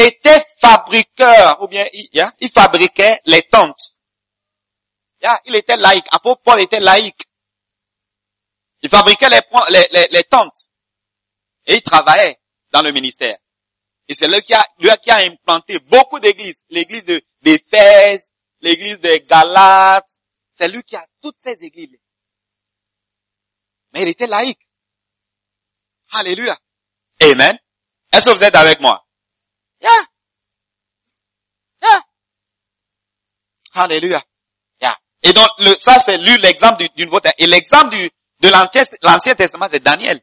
[0.00, 3.96] Était fabriqueur, ou bien il, il fabriquait les tentes.
[5.46, 6.06] Il était laïque.
[6.12, 7.20] Apôtre Paul était laïque.
[8.82, 10.68] Il fabriquait les tentes.
[11.66, 12.38] Et il travaillait
[12.70, 13.36] dans le ministère.
[14.06, 16.62] Et c'est lui qui a, lui qui a implanté beaucoup d'églises.
[16.68, 20.20] L'église de, d'Éphèse, l'église de Galates.
[20.50, 21.98] C'est lui qui a toutes ces églises.
[23.92, 24.68] Mais il était laïque.
[26.12, 26.56] Alléluia.
[27.20, 27.58] Amen.
[28.12, 29.07] Est-ce que vous êtes avec moi?
[29.80, 29.90] Yeah.
[31.82, 32.02] Yeah.
[33.74, 34.22] Alléluia.
[34.80, 34.96] Yeah.
[35.22, 37.10] Et donc, le, ça, c'est lui l'exemple du, du.
[37.38, 38.10] Et l'exemple du,
[38.40, 40.20] de l'Ancien, l'Ancien Testament, c'est Daniel.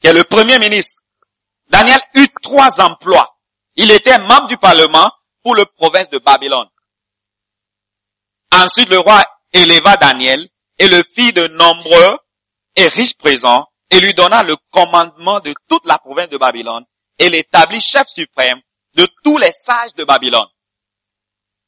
[0.00, 1.02] Qui est le premier ministre.
[1.68, 3.38] Daniel eut trois emplois.
[3.76, 5.10] Il était membre du Parlement
[5.42, 6.68] pour le province de Babylone.
[8.52, 9.22] Ensuite, le roi
[9.52, 12.18] éleva Daniel et le fit de nombreux
[12.76, 16.84] et riches présents et lui donna le commandement de toute la province de Babylone
[17.18, 18.60] et l'établit chef suprême
[18.94, 20.46] de tous les sages de Babylone.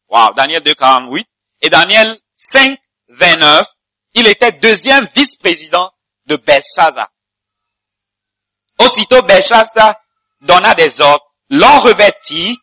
[0.09, 1.27] Wow, Daniel 2, 48.
[1.63, 2.79] Et Daniel 5,
[3.09, 3.67] 29,
[4.15, 5.91] il était deuxième vice-président
[6.27, 7.09] de Belshazzar.
[8.79, 9.95] Aussitôt Belshazzar
[10.41, 12.59] donna des ordres, l'en revêtit,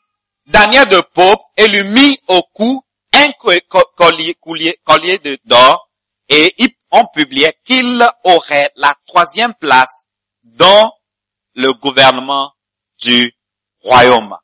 [0.47, 2.83] Daniel de paupe, et lui mit au cou
[3.13, 5.89] un co- co- collier, collier- collier de- d'or,
[6.29, 6.53] et
[6.91, 10.03] on publiait qu'il aurait la troisième place
[10.43, 10.91] dans
[11.55, 12.51] le gouvernement
[12.99, 13.31] du
[13.81, 14.35] royaume.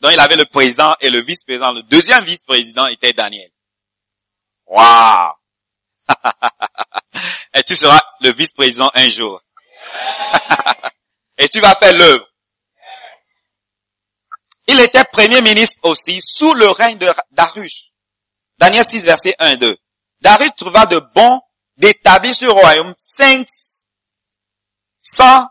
[0.00, 1.72] Donc il avait le président et le vice-président.
[1.72, 3.50] Le deuxième vice-président était Daniel.
[4.66, 5.32] Waouh!
[7.54, 9.40] et tu seras le vice-président un jour.
[11.38, 12.26] et tu vas faire l'œuvre.
[14.68, 17.92] Il était premier ministre aussi sous le règne de Darius.
[18.58, 19.78] Daniel 6, verset 1 et 2.
[20.20, 21.40] Darius trouva de bon
[21.76, 25.48] d'établir le royaume 500,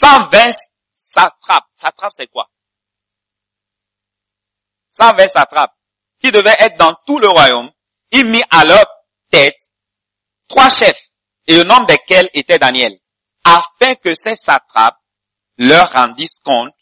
[0.00, 0.52] 120
[0.90, 1.68] satrapes.
[1.74, 2.50] Satrapes, c'est quoi?
[4.88, 5.76] 120 satrapes
[6.18, 7.70] qui devaient être dans tout le royaume.
[8.12, 8.84] Il mit à leur
[9.30, 9.60] tête
[10.48, 11.10] trois chefs
[11.46, 12.98] et au nombre desquels était Daniel,
[13.44, 14.98] afin que ces satrapes
[15.58, 16.74] leur rendissent compte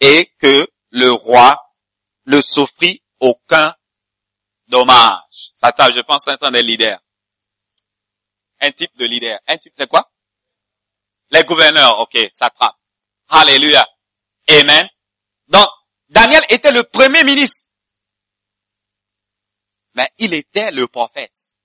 [0.00, 1.60] et que le roi
[2.26, 3.74] ne souffrit aucun
[4.66, 5.52] dommage.
[5.54, 7.00] Satrap, je pense, c'est un des leaders.
[8.60, 9.38] Un type de leader.
[9.46, 10.11] Un type, c'est quoi?
[11.32, 12.78] Les gouverneurs, ok, satrapes.
[13.28, 13.88] Alléluia.
[14.48, 14.86] Amen.
[15.48, 15.68] Donc,
[16.08, 17.70] Daniel était le premier ministre.
[19.94, 21.58] Mais il était le prophète.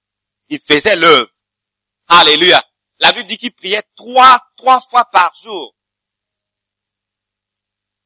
[0.47, 1.30] Il faisait l'œuvre.
[2.07, 2.63] Alléluia.
[2.99, 5.76] La Bible dit qu'il priait trois, trois fois par jour.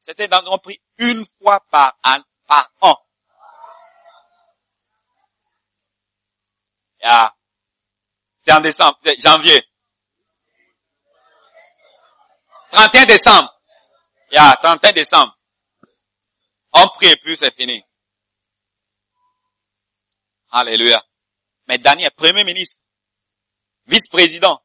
[0.00, 2.96] C'était dans on prie une fois par an, par an.
[7.00, 7.36] Yeah.
[8.38, 9.64] C'est en décembre, janvier.
[12.72, 13.62] 31 décembre.
[14.30, 15.38] Yeah, 31 décembre.
[16.72, 17.82] On prie puis c'est fini.
[20.50, 21.02] Alléluia.
[21.68, 22.82] Mais Daniel, premier ministre,
[23.86, 24.60] vice-président,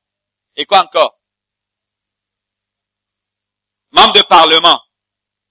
[0.56, 1.20] et quoi encore?
[3.92, 4.82] Membre de parlement.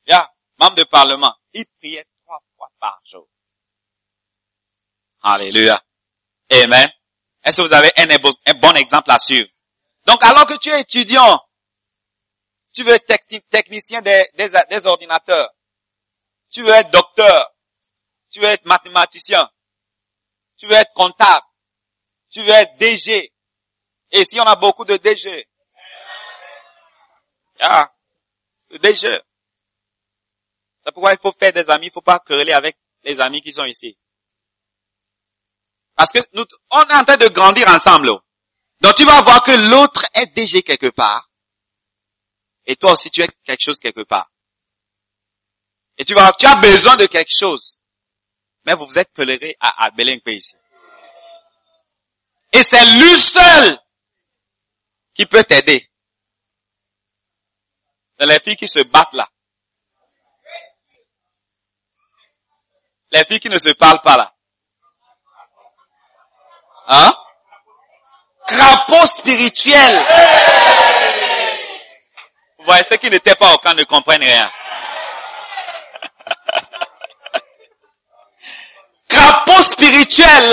[0.07, 1.35] Yeah, membre de parlement.
[1.53, 3.29] Il priait trois fois par jour.
[5.23, 5.83] Alléluia.
[6.51, 6.91] Amen.
[7.45, 9.49] Est-ce que vous avez un bon exemple à suivre?
[10.07, 11.46] Donc, alors que tu es étudiant,
[12.77, 13.07] tu veux être
[13.51, 15.49] technicien des, ordinateurs,
[16.51, 17.51] tu veux être docteur,
[18.31, 19.51] tu veux être mathématicien,
[20.59, 21.47] tu veux être comptable,
[22.31, 23.33] tu veux être DG.
[24.11, 25.49] Et si on a beaucoup de DG,
[27.61, 27.91] ah,
[28.83, 29.09] DG.
[30.85, 33.55] C'est pourquoi il faut faire des amis, il faut pas quereller avec les amis qui
[33.55, 33.97] sont ici.
[35.95, 38.11] Parce que nous, on est en train de grandir ensemble.
[38.81, 41.31] Donc tu vas voir que l'autre est DG quelque part.
[42.67, 44.31] Et toi aussi tu es quelque chose quelque part.
[45.99, 47.81] Et tu vas, tu as besoin de quelque chose.
[48.65, 50.57] Mais vous vous êtes toléré à, à ici.
[52.53, 53.79] Et c'est lui seul
[55.15, 55.91] qui peut t'aider.
[58.19, 59.29] C'est les filles qui se battent là.
[63.13, 64.35] Les filles qui ne se parlent pas là.
[66.89, 67.15] Hein?
[68.47, 70.76] Crapaud spirituel.
[72.67, 74.51] Voyez, ceux qui n'étaient pas au camp ne comprennent rien.
[79.09, 80.53] Crapaud spirituel.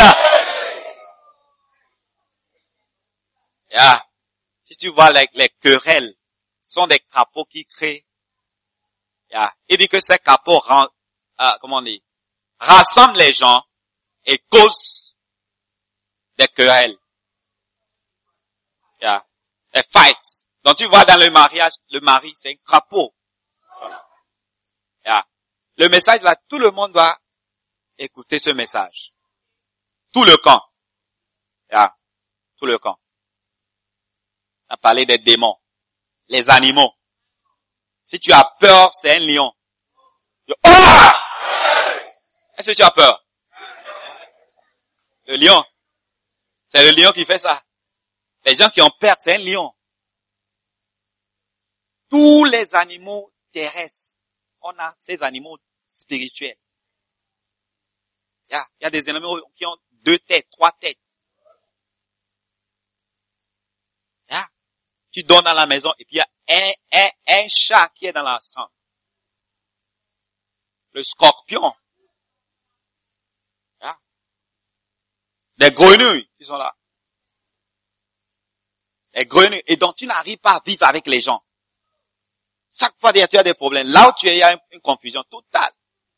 [3.72, 4.06] Yeah.
[4.62, 6.14] Si tu vois les, les querelles,
[6.64, 8.06] sont des crapauds qui créent.
[9.32, 9.52] Yeah.
[9.70, 10.88] Il dit que ces crapauds rend,
[11.42, 12.04] euh, comment on dit,
[12.60, 13.64] rassemblent les gens
[14.26, 15.18] et causent
[16.38, 16.96] des querelles.
[19.02, 19.26] Yeah.
[19.74, 20.43] Des fights.
[20.64, 23.14] Donc tu vois dans le mariage, le mari, c'est un crapaud.
[25.06, 25.26] Yeah.
[25.78, 27.18] Le message là, tout le monde doit
[27.98, 29.14] écouter ce message.
[30.14, 30.62] Tout le camp.
[31.72, 31.94] Yeah.
[32.58, 32.98] Tout le camp.
[34.70, 35.58] On a parlé des démons.
[36.30, 36.94] Les animaux.
[38.06, 39.52] Si tu as peur, c'est un lion.
[40.64, 41.10] Oh!
[42.58, 43.26] Est-ce que tu as peur?
[45.26, 45.64] Le lion.
[46.68, 47.62] C'est le lion qui fait ça.
[48.46, 49.74] Les gens qui ont peur, c'est un lion.
[52.14, 54.20] Tous les animaux terrestres,
[54.62, 55.58] on a ces animaux
[55.88, 56.60] spirituels.
[58.50, 61.00] Il y a, des animaux qui ont deux têtes, trois têtes.
[65.10, 68.06] Tu donnes dans la maison et puis il y a un, un, un chat qui
[68.06, 68.72] est dans la chambre.
[70.92, 71.74] Le scorpion.
[73.82, 73.98] Hein?
[75.58, 76.78] Des grenouilles qui sont là.
[79.16, 79.64] Les grenouilles.
[79.66, 81.44] Et donc tu n'arrives pas à vivre avec les gens.
[82.80, 83.88] Chaque fois tu as des problèmes.
[83.88, 85.72] Là où tu es, il y a une confusion totale.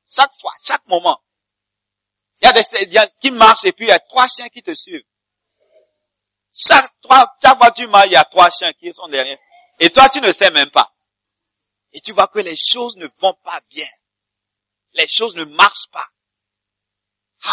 [0.06, 1.20] Chaque fois, chaque moment.
[2.42, 4.74] Il y a des qui marchent et puis il y a trois chiens qui te
[4.74, 5.04] suivent.
[6.54, 9.38] Chaque, trois, chaque fois tu marches, il y a trois chiens qui sont derrière.
[9.80, 10.94] Et toi, tu ne sais même pas.
[11.92, 13.88] Et tu vois que les choses ne vont pas bien.
[14.94, 16.06] Les choses ne marchent pas.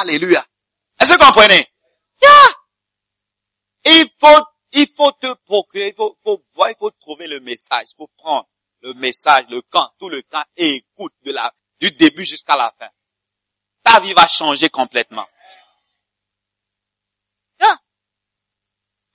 [0.00, 0.44] Alléluia.
[1.00, 1.68] Est-ce que vous comprenez?
[2.22, 2.52] Yeah.
[3.84, 7.86] Il faut, il faut te procurer, il faut, faut voir, il faut trouver le message,
[7.90, 8.48] il faut prendre
[8.82, 12.72] le message, le camp, tout le camp et écoute de la, du début jusqu'à la
[12.78, 12.88] fin.
[13.82, 15.26] Ta vie va changer complètement.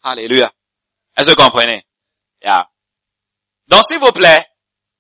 [0.07, 0.49] Alléluia.
[1.17, 1.85] Est-ce que vous comprenez?
[2.41, 2.69] Yeah.
[3.67, 4.45] Donc, s'il vous plaît,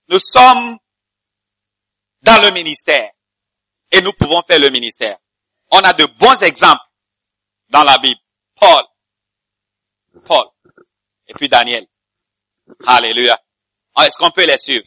[0.09, 0.77] nous sommes
[2.23, 3.09] dans le ministère
[3.91, 5.17] et nous pouvons faire le ministère.
[5.71, 6.83] On a de bons exemples
[7.69, 8.19] dans la Bible.
[8.55, 8.83] Paul.
[10.25, 10.47] Paul.
[11.27, 11.87] Et puis Daniel.
[12.85, 13.39] Alléluia.
[13.97, 14.85] Ah, est-ce qu'on peut les suivre?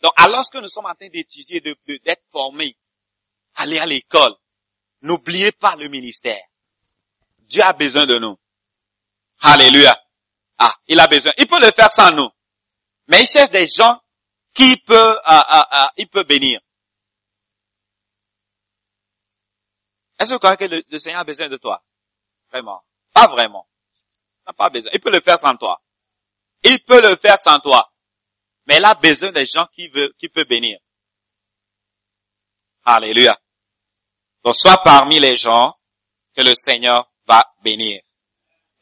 [0.00, 2.74] Donc, alors que nous sommes en train d'étudier, d'être de, d'être formés,
[3.56, 4.34] aller à l'école,
[5.02, 6.42] n'oubliez pas le ministère.
[7.40, 8.38] Dieu a besoin de nous.
[9.40, 9.94] Alléluia.
[10.56, 11.32] Ah, il a besoin.
[11.36, 12.30] Il peut le faire sans nous.
[13.08, 14.00] Mais il cherche des gens
[14.54, 16.60] qui peut, euh, euh, euh, il peut bénir.
[20.18, 21.82] Est-ce que vous croyez que le, le Seigneur a besoin de toi?
[22.50, 22.82] Vraiment.
[23.12, 23.68] Pas vraiment.
[23.92, 24.90] Il n'a pas besoin.
[24.94, 25.82] Il peut le faire sans toi.
[26.62, 27.89] Il peut le faire sans toi.
[28.70, 30.78] Mais il a besoin des gens qui veut, qui peut bénir.
[32.84, 33.36] Alléluia.
[34.44, 35.76] Donc sois parmi les gens
[36.36, 38.00] que le Seigneur va bénir.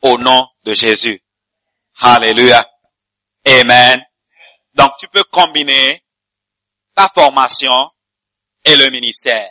[0.02, 1.18] Au nom de Jésus.
[2.00, 2.70] Alléluia.
[3.46, 4.04] Amen.
[4.74, 6.04] Donc tu peux combiner
[6.94, 7.90] ta formation
[8.66, 9.48] et le ministère.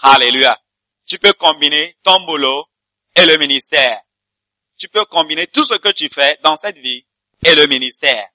[0.00, 0.58] Alléluia.
[1.04, 2.64] Tu peux combiner ton boulot
[3.14, 4.00] et le ministère.
[4.78, 7.06] Tu peux combiner tout ce que tu fais dans cette vie
[7.44, 8.26] et le ministère.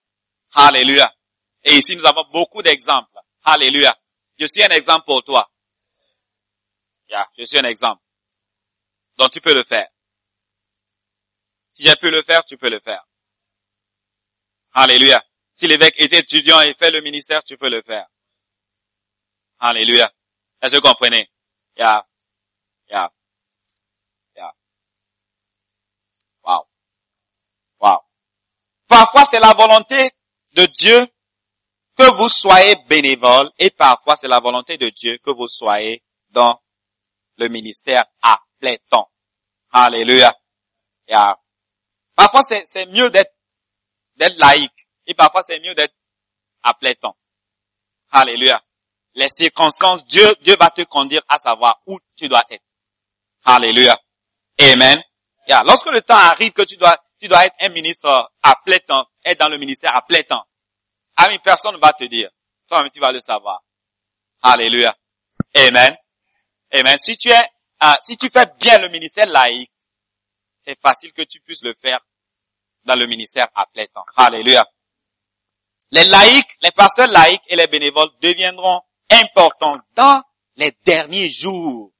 [0.53, 1.14] Alléluia.
[1.65, 3.19] Et ici, nous avons beaucoup d'exemples.
[3.43, 3.93] Alléluia.
[4.37, 5.51] Je suis un exemple pour toi.
[7.09, 8.01] Yeah, je suis un exemple.
[9.17, 9.87] Donc tu peux le faire.
[11.71, 13.03] Si j'ai pu le faire, tu peux le faire.
[14.73, 15.23] Alléluia.
[15.53, 18.07] Si l'évêque est étudiant et fait le ministère, tu peux le faire.
[19.59, 20.11] Alléluia.
[20.61, 21.31] Est-ce que vous comprenez?
[21.77, 22.05] Yeah.
[22.89, 23.11] Yeah.
[24.35, 24.53] Yeah.
[26.43, 26.67] Wow.
[27.79, 27.99] Wow.
[28.87, 30.11] Parfois, c'est la volonté
[30.53, 31.07] de Dieu
[31.95, 36.61] que vous soyez bénévole et parfois c'est la volonté de Dieu que vous soyez dans
[37.37, 39.09] le ministère à plein temps.
[39.71, 40.33] Alléluia.
[41.07, 41.37] Yeah.
[42.15, 43.33] Parfois c'est mieux d'être
[44.15, 45.95] d'être laïque et parfois c'est mieux d'être
[46.63, 47.17] à plein temps.
[48.11, 48.61] Alléluia.
[49.15, 52.63] Les circonstances, Dieu, Dieu va te conduire à savoir où tu dois être.
[53.45, 53.97] Alléluia.
[54.59, 55.01] Amen.
[55.47, 55.63] Yeah.
[55.63, 59.07] Lorsque le temps arrive que tu dois, tu dois être un ministre à plein temps,
[59.23, 60.45] être dans le ministère à plein temps,
[61.17, 62.29] ah oui, personne ne va te dire.
[62.67, 63.63] Toi-même, tu vas le savoir.
[64.41, 64.93] Alléluia.
[65.55, 65.95] Amen.
[66.71, 66.97] Amen.
[66.99, 67.47] Si tu es,
[67.79, 69.71] ah, si tu fais bien le ministère laïque,
[70.59, 71.99] c'est facile que tu puisses le faire
[72.83, 74.05] dans le ministère à plein temps.
[74.15, 74.65] Alléluia.
[75.91, 80.21] Les laïcs, les pasteurs laïcs et les bénévoles deviendront importants dans
[80.55, 81.91] les derniers jours.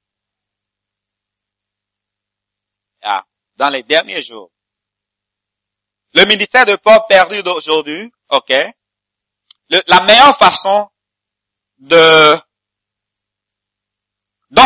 [3.02, 3.24] Ah,
[3.56, 4.50] dans les derniers jours.
[6.14, 8.52] Le ministère de Paul perdu d'aujourd'hui, ok,
[9.68, 10.88] la meilleure façon
[11.78, 12.40] dont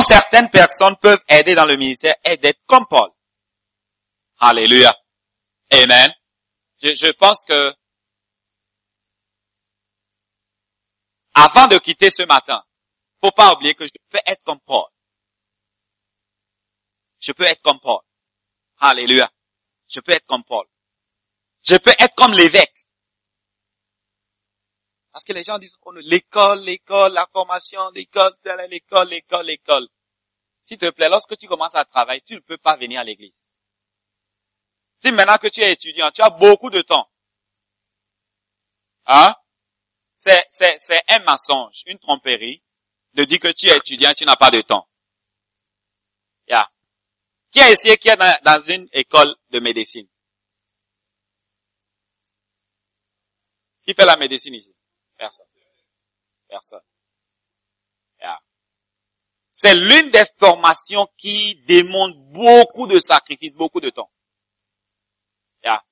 [0.07, 3.11] certaines personnes peuvent aider dans le ministère est d'être comme Paul.
[4.39, 4.95] Alléluia.
[5.71, 6.13] Amen.
[6.83, 7.75] Je, je, pense que
[11.35, 12.63] avant de quitter ce matin,
[13.21, 14.87] faut pas oublier que je peux être comme Paul.
[17.21, 18.01] Je peux être comme Paul.
[18.79, 19.31] Alléluia.
[19.89, 20.67] Je peux être comme Paul.
[21.63, 22.87] Je peux être comme l'évêque.
[25.13, 28.33] Parce que les gens disent, oh, l'école, l'école, la formation, l'école,
[28.69, 29.89] l'école, l'école, l'école.
[30.63, 33.45] S'il te plaît, lorsque tu commences à travailler, tu ne peux pas venir à l'église.
[34.95, 37.11] Si maintenant que tu es étudiant, tu as beaucoup de temps.
[39.07, 39.35] Hein?
[40.15, 42.63] C'est, c'est, c'est un mensonge, une tromperie
[43.15, 44.87] de dire que tu es étudiant, tu n'as pas de temps.
[46.47, 46.71] Yeah.
[47.51, 50.07] Qui a essayé qui est dans, dans une école de médecine?
[53.85, 54.77] Qui fait la médecine ici?
[55.21, 55.47] Personne.
[56.49, 56.81] Personne.
[59.53, 64.11] C'est l'une des formations qui demande beaucoup de sacrifices, beaucoup de temps.
[65.63, 65.85] Yeah.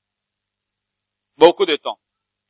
[1.36, 2.00] Beaucoup de temps.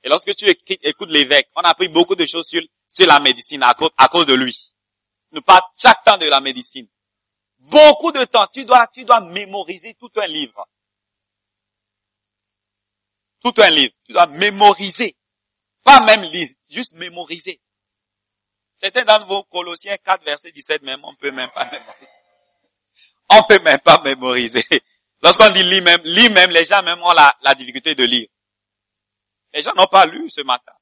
[0.04, 2.62] Et lorsque tu écoutes l'évêque, on a appris beaucoup de choses sur,
[3.06, 4.56] la médecine à cause, à cause de lui.
[5.32, 6.86] Nous parle chaque temps de la médecine.
[7.58, 8.46] Beaucoup de temps.
[8.52, 10.68] Tu dois, tu dois mémoriser tout un livre.
[13.42, 13.94] Tout un livre.
[14.04, 15.17] Tu dois mémoriser.
[15.84, 17.60] Pas même lire juste mémoriser.
[18.74, 22.16] C'était dans vos Colossiens 4, verset 17 même, on peut même pas mémoriser.
[23.30, 24.64] On peut même pas mémoriser.
[25.22, 28.28] Lorsqu'on dit lit même, lit même, les gens même ont la, difficulté de lire.
[29.52, 30.72] Les gens n'ont pas lu ce matin.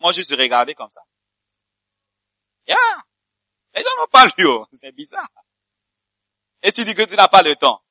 [0.00, 1.02] Moi, je suis regardé comme ça.
[2.66, 2.76] Yeah.
[3.74, 4.66] Les gens n'ont pas lu, oh.
[4.72, 5.28] c'est bizarre.
[6.62, 7.82] Et tu dis que tu n'as pas de temps.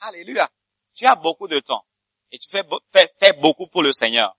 [0.00, 0.48] Alléluia.
[0.94, 1.86] Tu as beaucoup de temps.
[2.32, 4.36] Et tu fais, fais, fais beaucoup pour le Seigneur.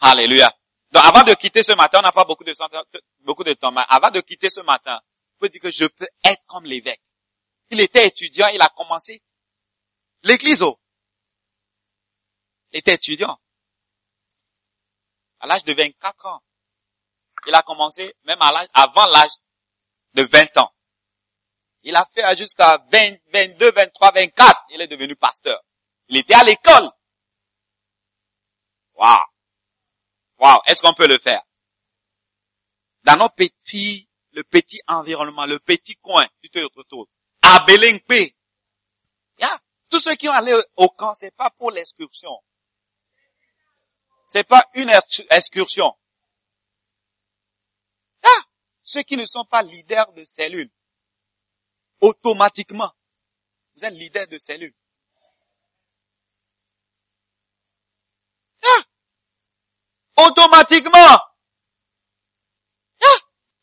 [0.00, 0.52] Alléluia.
[0.90, 4.20] Donc avant de quitter ce matin, on n'a pas beaucoup de, temps, mais avant de
[4.20, 5.00] quitter ce matin,
[5.34, 7.02] je peux dire que je peux être comme l'évêque.
[7.70, 9.22] Il était étudiant, il a commencé
[10.22, 10.64] l'église.
[12.72, 13.38] Il était étudiant.
[15.40, 16.42] À l'âge de 24 ans.
[17.46, 19.30] Il a commencé même à l'âge, avant l'âge
[20.14, 20.72] de 20 ans.
[21.82, 24.64] Il a fait jusqu'à 20, 22, 23, 24.
[24.70, 25.60] Il est devenu pasteur.
[26.08, 26.90] Il était à l'école.
[28.94, 29.24] Waouh.
[30.38, 31.42] Wow, est-ce qu'on peut le faire?
[33.04, 36.58] Dans nos petits, le petit environnement, le petit coin, tu te
[37.42, 38.34] à Belengpe.
[39.38, 39.60] Yeah.
[39.90, 42.42] Tous ceux qui ont allé au camp, c'est pas pour l'excursion.
[44.26, 45.96] C'est pas une ex- excursion.
[48.22, 48.42] Ah,
[48.82, 50.70] ceux qui ne sont pas leaders de cellules,
[52.00, 52.92] automatiquement,
[53.74, 54.74] vous êtes leader de cellule.
[58.62, 58.84] Ah,
[60.18, 61.18] automatiquement.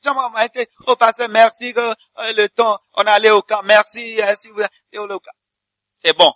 [0.07, 0.47] Ah,
[0.87, 4.61] oh pasteur, merci que euh, le temps, on allé au camp, merci, euh, si vous
[4.61, 5.31] au camp.
[5.91, 6.31] C'est bon.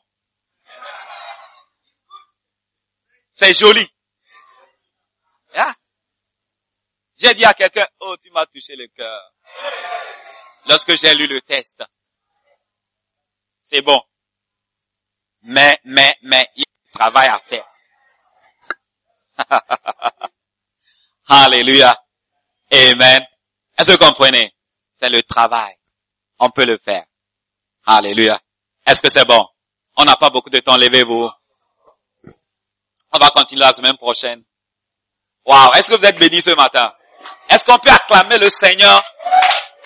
[3.32, 3.88] C'est joli.
[5.56, 5.74] Ah.
[7.16, 9.34] J'ai dit à quelqu'un, oh, tu m'as touché le cœur.
[10.68, 11.84] Lorsque j'ai lu le test.
[13.62, 14.02] C'est bon.
[15.44, 17.66] Mais, mais, mais, il y a du travail à faire.
[21.30, 21.96] Alléluia.
[22.72, 23.26] Amen.
[23.78, 24.54] Est-ce que vous comprenez?
[24.92, 25.74] C'est le travail.
[26.40, 27.06] On peut le faire.
[27.86, 28.40] Alléluia.
[28.86, 29.46] Est-ce que c'est bon?
[29.98, 31.30] On n'a pas beaucoup de temps, levez-vous.
[33.12, 34.44] On va continuer la semaine prochaine.
[35.46, 36.94] Waouh, est-ce que vous êtes bénis ce matin?
[37.50, 39.04] Est-ce qu'on peut acclamer le Seigneur?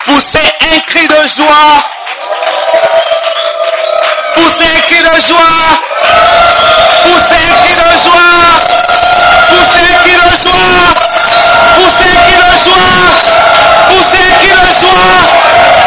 [0.04, 1.82] Poussez un cri de joie.
[4.34, 5.78] Poussez un cri de joie.
[7.02, 9.23] Poussez un cri de joie
[9.54, 10.74] pour ceux qui le soient,
[11.76, 12.90] pour ceux qui le soient,
[13.88, 15.14] pour ceux qui le soient,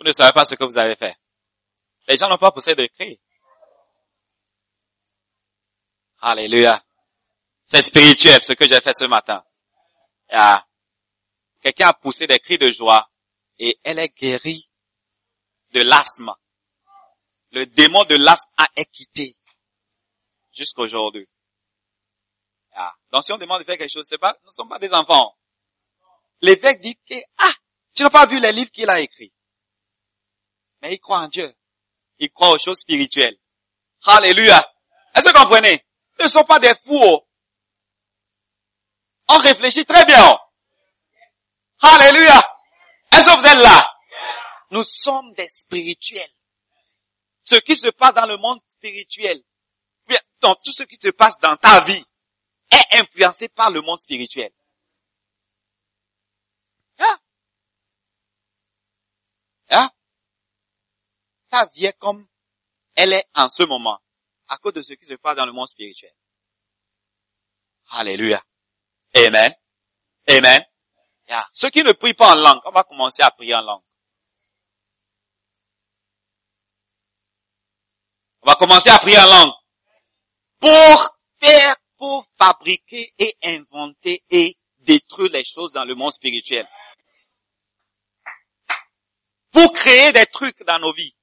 [0.00, 1.14] Vous ne savez pas ce que vous avez fait.
[2.08, 3.20] Les gens n'ont pas poussé de cri.
[6.26, 6.82] Alléluia.
[7.64, 9.44] C'est spirituel ce que j'ai fait ce matin.
[10.30, 10.66] Ah.
[11.60, 13.10] Quelqu'un a poussé des cris de joie
[13.58, 14.70] et elle est guérie
[15.72, 16.32] de l'asthme.
[17.50, 19.36] Le démon de l'asthme a quitté
[20.50, 21.28] jusqu'aujourd'hui.
[22.72, 22.94] Ah.
[23.12, 24.94] Donc si on demande de faire quelque chose, c'est pas, nous ne sommes pas des
[24.94, 25.36] enfants.
[26.40, 27.52] L'évêque dit que, ah,
[27.94, 29.34] tu n'as pas vu les livres qu'il a écrits.
[30.80, 31.54] Mais il croit en Dieu.
[32.16, 33.36] Il croit aux choses spirituelles.
[34.04, 34.66] Alléluia.
[35.14, 35.83] Est-ce que vous comprenez?
[36.20, 37.00] Ne sont pas des fous.
[37.00, 37.28] oh.
[39.28, 40.32] On réfléchit très bien.
[40.32, 40.38] oh.
[41.80, 42.58] Alléluia.
[43.12, 43.90] Est-ce que vous êtes là?
[44.70, 46.30] Nous sommes des spirituels.
[47.42, 49.42] Ce qui se passe dans le monde spirituel,
[50.40, 52.04] dans tout ce qui se passe dans ta vie,
[52.70, 54.50] est influencé par le monde spirituel.
[56.98, 57.18] Hein?
[59.70, 59.90] Hein?
[61.50, 62.26] Ta vie est comme
[62.94, 64.00] elle est en ce moment,
[64.54, 66.12] à cause de ce qui se passe dans le monde spirituel.
[67.90, 68.42] Alléluia.
[69.14, 69.52] Amen.
[70.28, 70.64] Amen.
[71.28, 71.46] Yeah.
[71.52, 73.82] Ceux qui ne prient pas en langue, on va commencer à prier en langue.
[78.42, 79.52] On va commencer à prier en langue.
[80.60, 86.68] Pour faire, pour fabriquer et inventer et détruire les choses dans le monde spirituel.
[89.50, 91.16] Pour créer des trucs dans nos vies.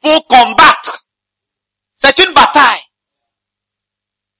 [0.00, 1.06] Pour combattre.
[2.02, 2.82] C'est une bataille.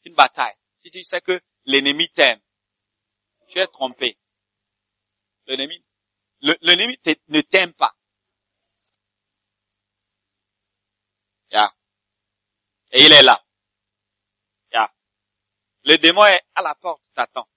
[0.04, 0.54] Une bataille.
[0.74, 2.40] Si tu sais que l'ennemi t'aime,
[3.48, 4.18] tu es trompé.
[5.46, 5.84] L'ennemi,
[6.40, 6.98] le- l'ennemi
[7.28, 7.94] ne t'aime pas.
[11.52, 11.72] Yeah.
[12.92, 13.44] Et il est là.
[14.72, 14.92] Yeah.
[15.84, 17.48] Le démon est à la porte, t'attend.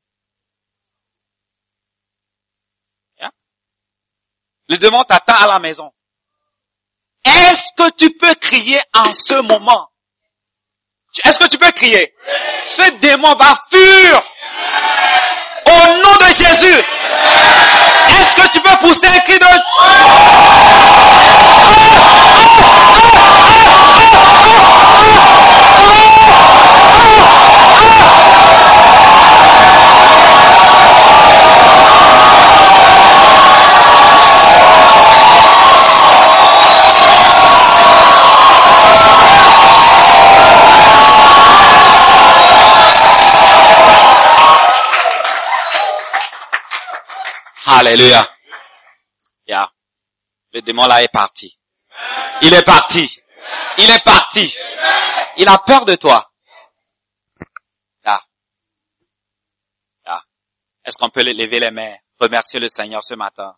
[3.17, 3.31] Yeah.
[4.67, 5.91] Le démon t'attend à la maison.
[7.23, 9.91] Est-ce que tu peux crier en ce moment?
[11.23, 12.13] Est-ce que tu peux crier?
[12.65, 14.21] Ce démon va fuir.
[15.65, 16.83] Au nom de Jésus.
[18.09, 19.45] Est-ce que tu peux pousser un cri de...
[47.85, 48.27] Alléluia.
[49.45, 49.71] Yeah.
[50.53, 51.55] Le démon là est parti.
[52.41, 53.21] Il est parti.
[53.77, 54.57] Il est parti.
[55.37, 56.31] Il a peur de toi.
[58.03, 58.19] Yeah.
[60.07, 60.23] Yeah.
[60.83, 63.55] Est-ce qu'on peut lever les mains, remercier le Seigneur ce matin?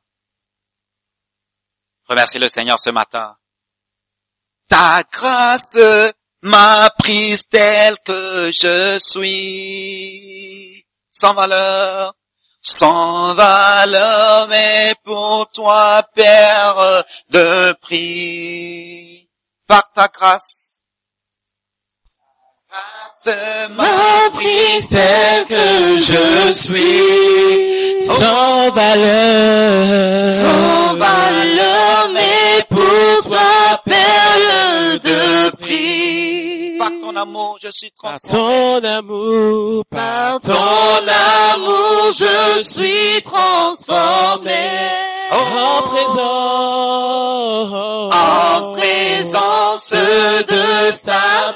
[2.10, 3.38] Remercier le Seigneur ce matin.
[4.68, 5.78] Ta grâce
[6.42, 12.14] m'a prise telle que je suis, sans valeur.
[12.68, 19.30] Sans valeur, mais pour toi, Père de prix,
[19.66, 20.67] par ta grâce.
[23.76, 30.34] M'a prise tel que je suis, Sans valeur.
[30.44, 36.78] sans valeur, mais pour toi, perle de prix.
[36.80, 38.82] Par ton amour, je suis Par transformé.
[38.82, 41.08] ton amour, par Ton
[41.54, 44.64] amour, je suis transformé.
[45.32, 47.74] en présence.
[48.14, 50.64] En présence de
[51.06, 51.54] sa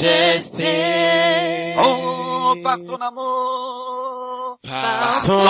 [0.00, 1.74] majesté.
[1.78, 4.58] Oh, par ton amour.
[4.62, 5.40] Par Ton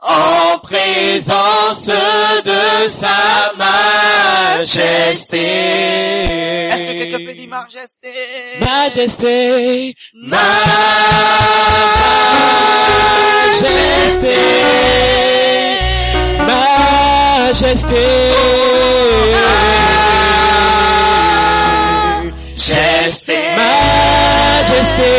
[0.00, 3.52] en présence de sa
[4.56, 5.46] majesté.
[6.68, 8.12] Est-ce que quelqu'un peut dire majesté?
[8.60, 10.34] Majesté, Majesté.
[13.54, 13.84] majesté,
[14.20, 15.73] Majesté.
[16.46, 18.06] Majesté,
[22.56, 23.38] majesté,
[24.60, 25.10] majesté,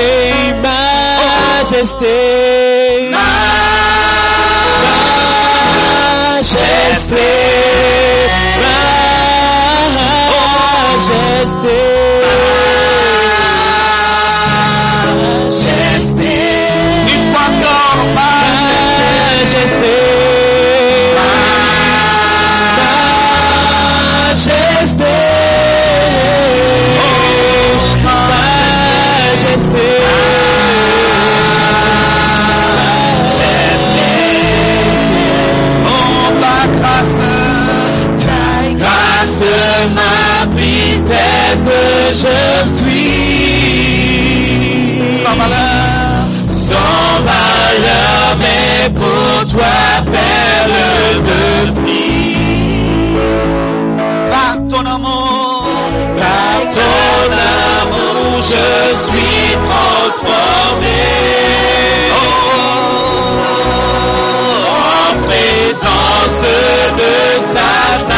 [0.62, 2.16] majesté,
[11.46, 11.85] Majesté.
[49.56, 49.76] Toi,
[50.12, 50.80] perle
[51.30, 51.41] de
[51.82, 53.16] prix.
[54.30, 55.91] Par ton amour.
[56.20, 57.28] Par ton
[57.82, 58.68] amour, je
[59.06, 61.01] suis transformé.
[62.12, 62.38] Oh,
[65.01, 66.43] en présence
[67.01, 67.14] de
[67.53, 68.14] sa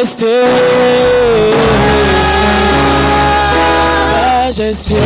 [0.00, 0.24] majesté,
[4.46, 4.96] majesté,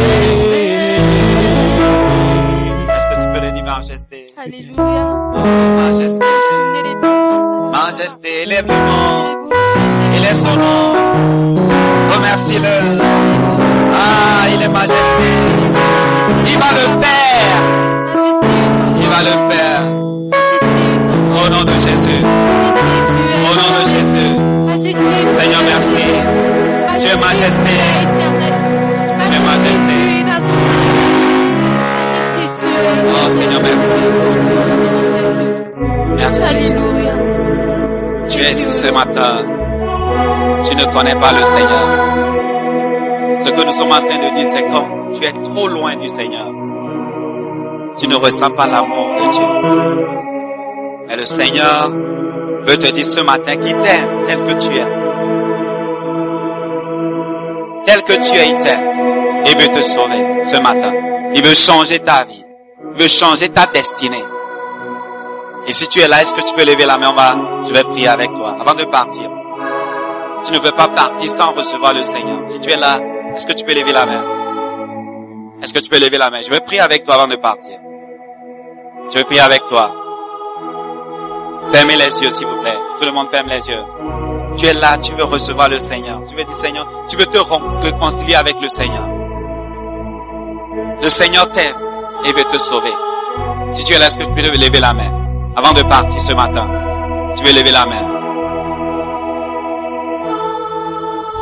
[2.90, 4.32] Est-ce que tu peux le dire majesté?
[4.36, 5.04] Alléluia.
[5.76, 6.26] Majesté.
[6.70, 7.70] Il est puissant.
[7.72, 9.50] Majesté, lève le nom.
[10.16, 10.94] Élève son nom.
[12.14, 13.34] Remercie-le.
[38.84, 39.38] Ce matin.
[40.64, 41.86] Tu ne connais pas le Seigneur.
[43.42, 46.08] Ce que nous sommes en train de dire, c'est comme tu es trop loin du
[46.08, 46.46] Seigneur.
[47.98, 49.48] Tu ne ressens pas l'amour de Dieu.
[51.08, 51.90] Mais le Seigneur
[52.66, 55.03] veut te dire ce matin qu'il t'aime tel que tu es.
[58.05, 59.44] Que tu il t'aime.
[59.47, 60.93] Il veut te sauver ce matin.
[61.35, 62.44] Il veut changer ta vie.
[62.94, 64.24] Il veut changer ta destinée.
[65.66, 67.10] Et si tu es là, est-ce que tu peux lever la main?
[67.10, 67.36] On va,
[67.66, 69.31] je vais prier avec toi avant de partir.
[70.44, 72.47] Tu ne veux pas partir sans recevoir le Seigneur.
[72.47, 73.01] Si tu es là,
[73.35, 74.24] est-ce que tu peux lever la main?
[75.62, 76.43] Est-ce que tu peux lever la main?
[76.43, 77.78] Je vais prier avec toi avant de partir.
[79.10, 80.03] Je vais prier avec toi.
[81.74, 82.78] Fermez les yeux, s'il vous plaît.
[83.01, 83.82] Tout le monde ferme les yeux.
[84.56, 86.20] Tu es là, tu veux recevoir le Seigneur.
[86.28, 87.38] Tu veux dire, Seigneur, tu veux te
[87.82, 89.09] réconcilier avec le Seigneur.
[91.02, 91.74] Le Seigneur t'aime
[92.26, 92.92] et veut te sauver.
[93.72, 95.10] Si tu es là, est-ce que tu peux lever la main?
[95.56, 96.64] Avant de partir ce matin?
[97.36, 98.06] Tu veux lever la main?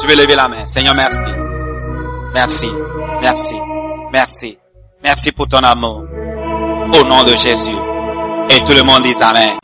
[0.00, 0.66] Tu veux lever la main?
[0.66, 1.20] Seigneur, merci.
[2.32, 2.70] Merci,
[3.20, 3.54] merci,
[4.10, 4.58] merci.
[5.04, 6.04] Merci pour ton amour.
[6.98, 7.76] Au nom de Jésus.
[8.48, 9.61] Et tout le monde dit Amen.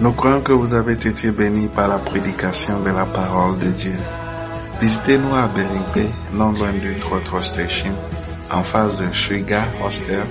[0.00, 3.98] Nous croyons que vous avez été bénis par la prédication de la parole de Dieu.
[4.80, 7.92] Visitez-nous à Belingpe, non loin du Trottoir Station,
[8.50, 10.24] en face de Sugar Hostel.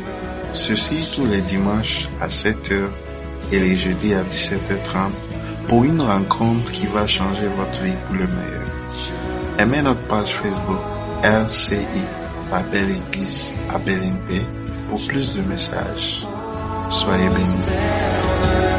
[0.53, 2.89] Ceci tous les dimanches à 7h
[3.51, 5.21] et les jeudis à 17h30
[5.67, 8.65] pour une rencontre qui va changer votre vie pour le meilleur.
[9.59, 10.79] Aimez notre page Facebook
[11.21, 11.77] LCI,
[12.49, 14.47] la Belle Église à Belingpe
[14.89, 16.25] pour plus de messages.
[16.89, 18.78] Soyez bénis.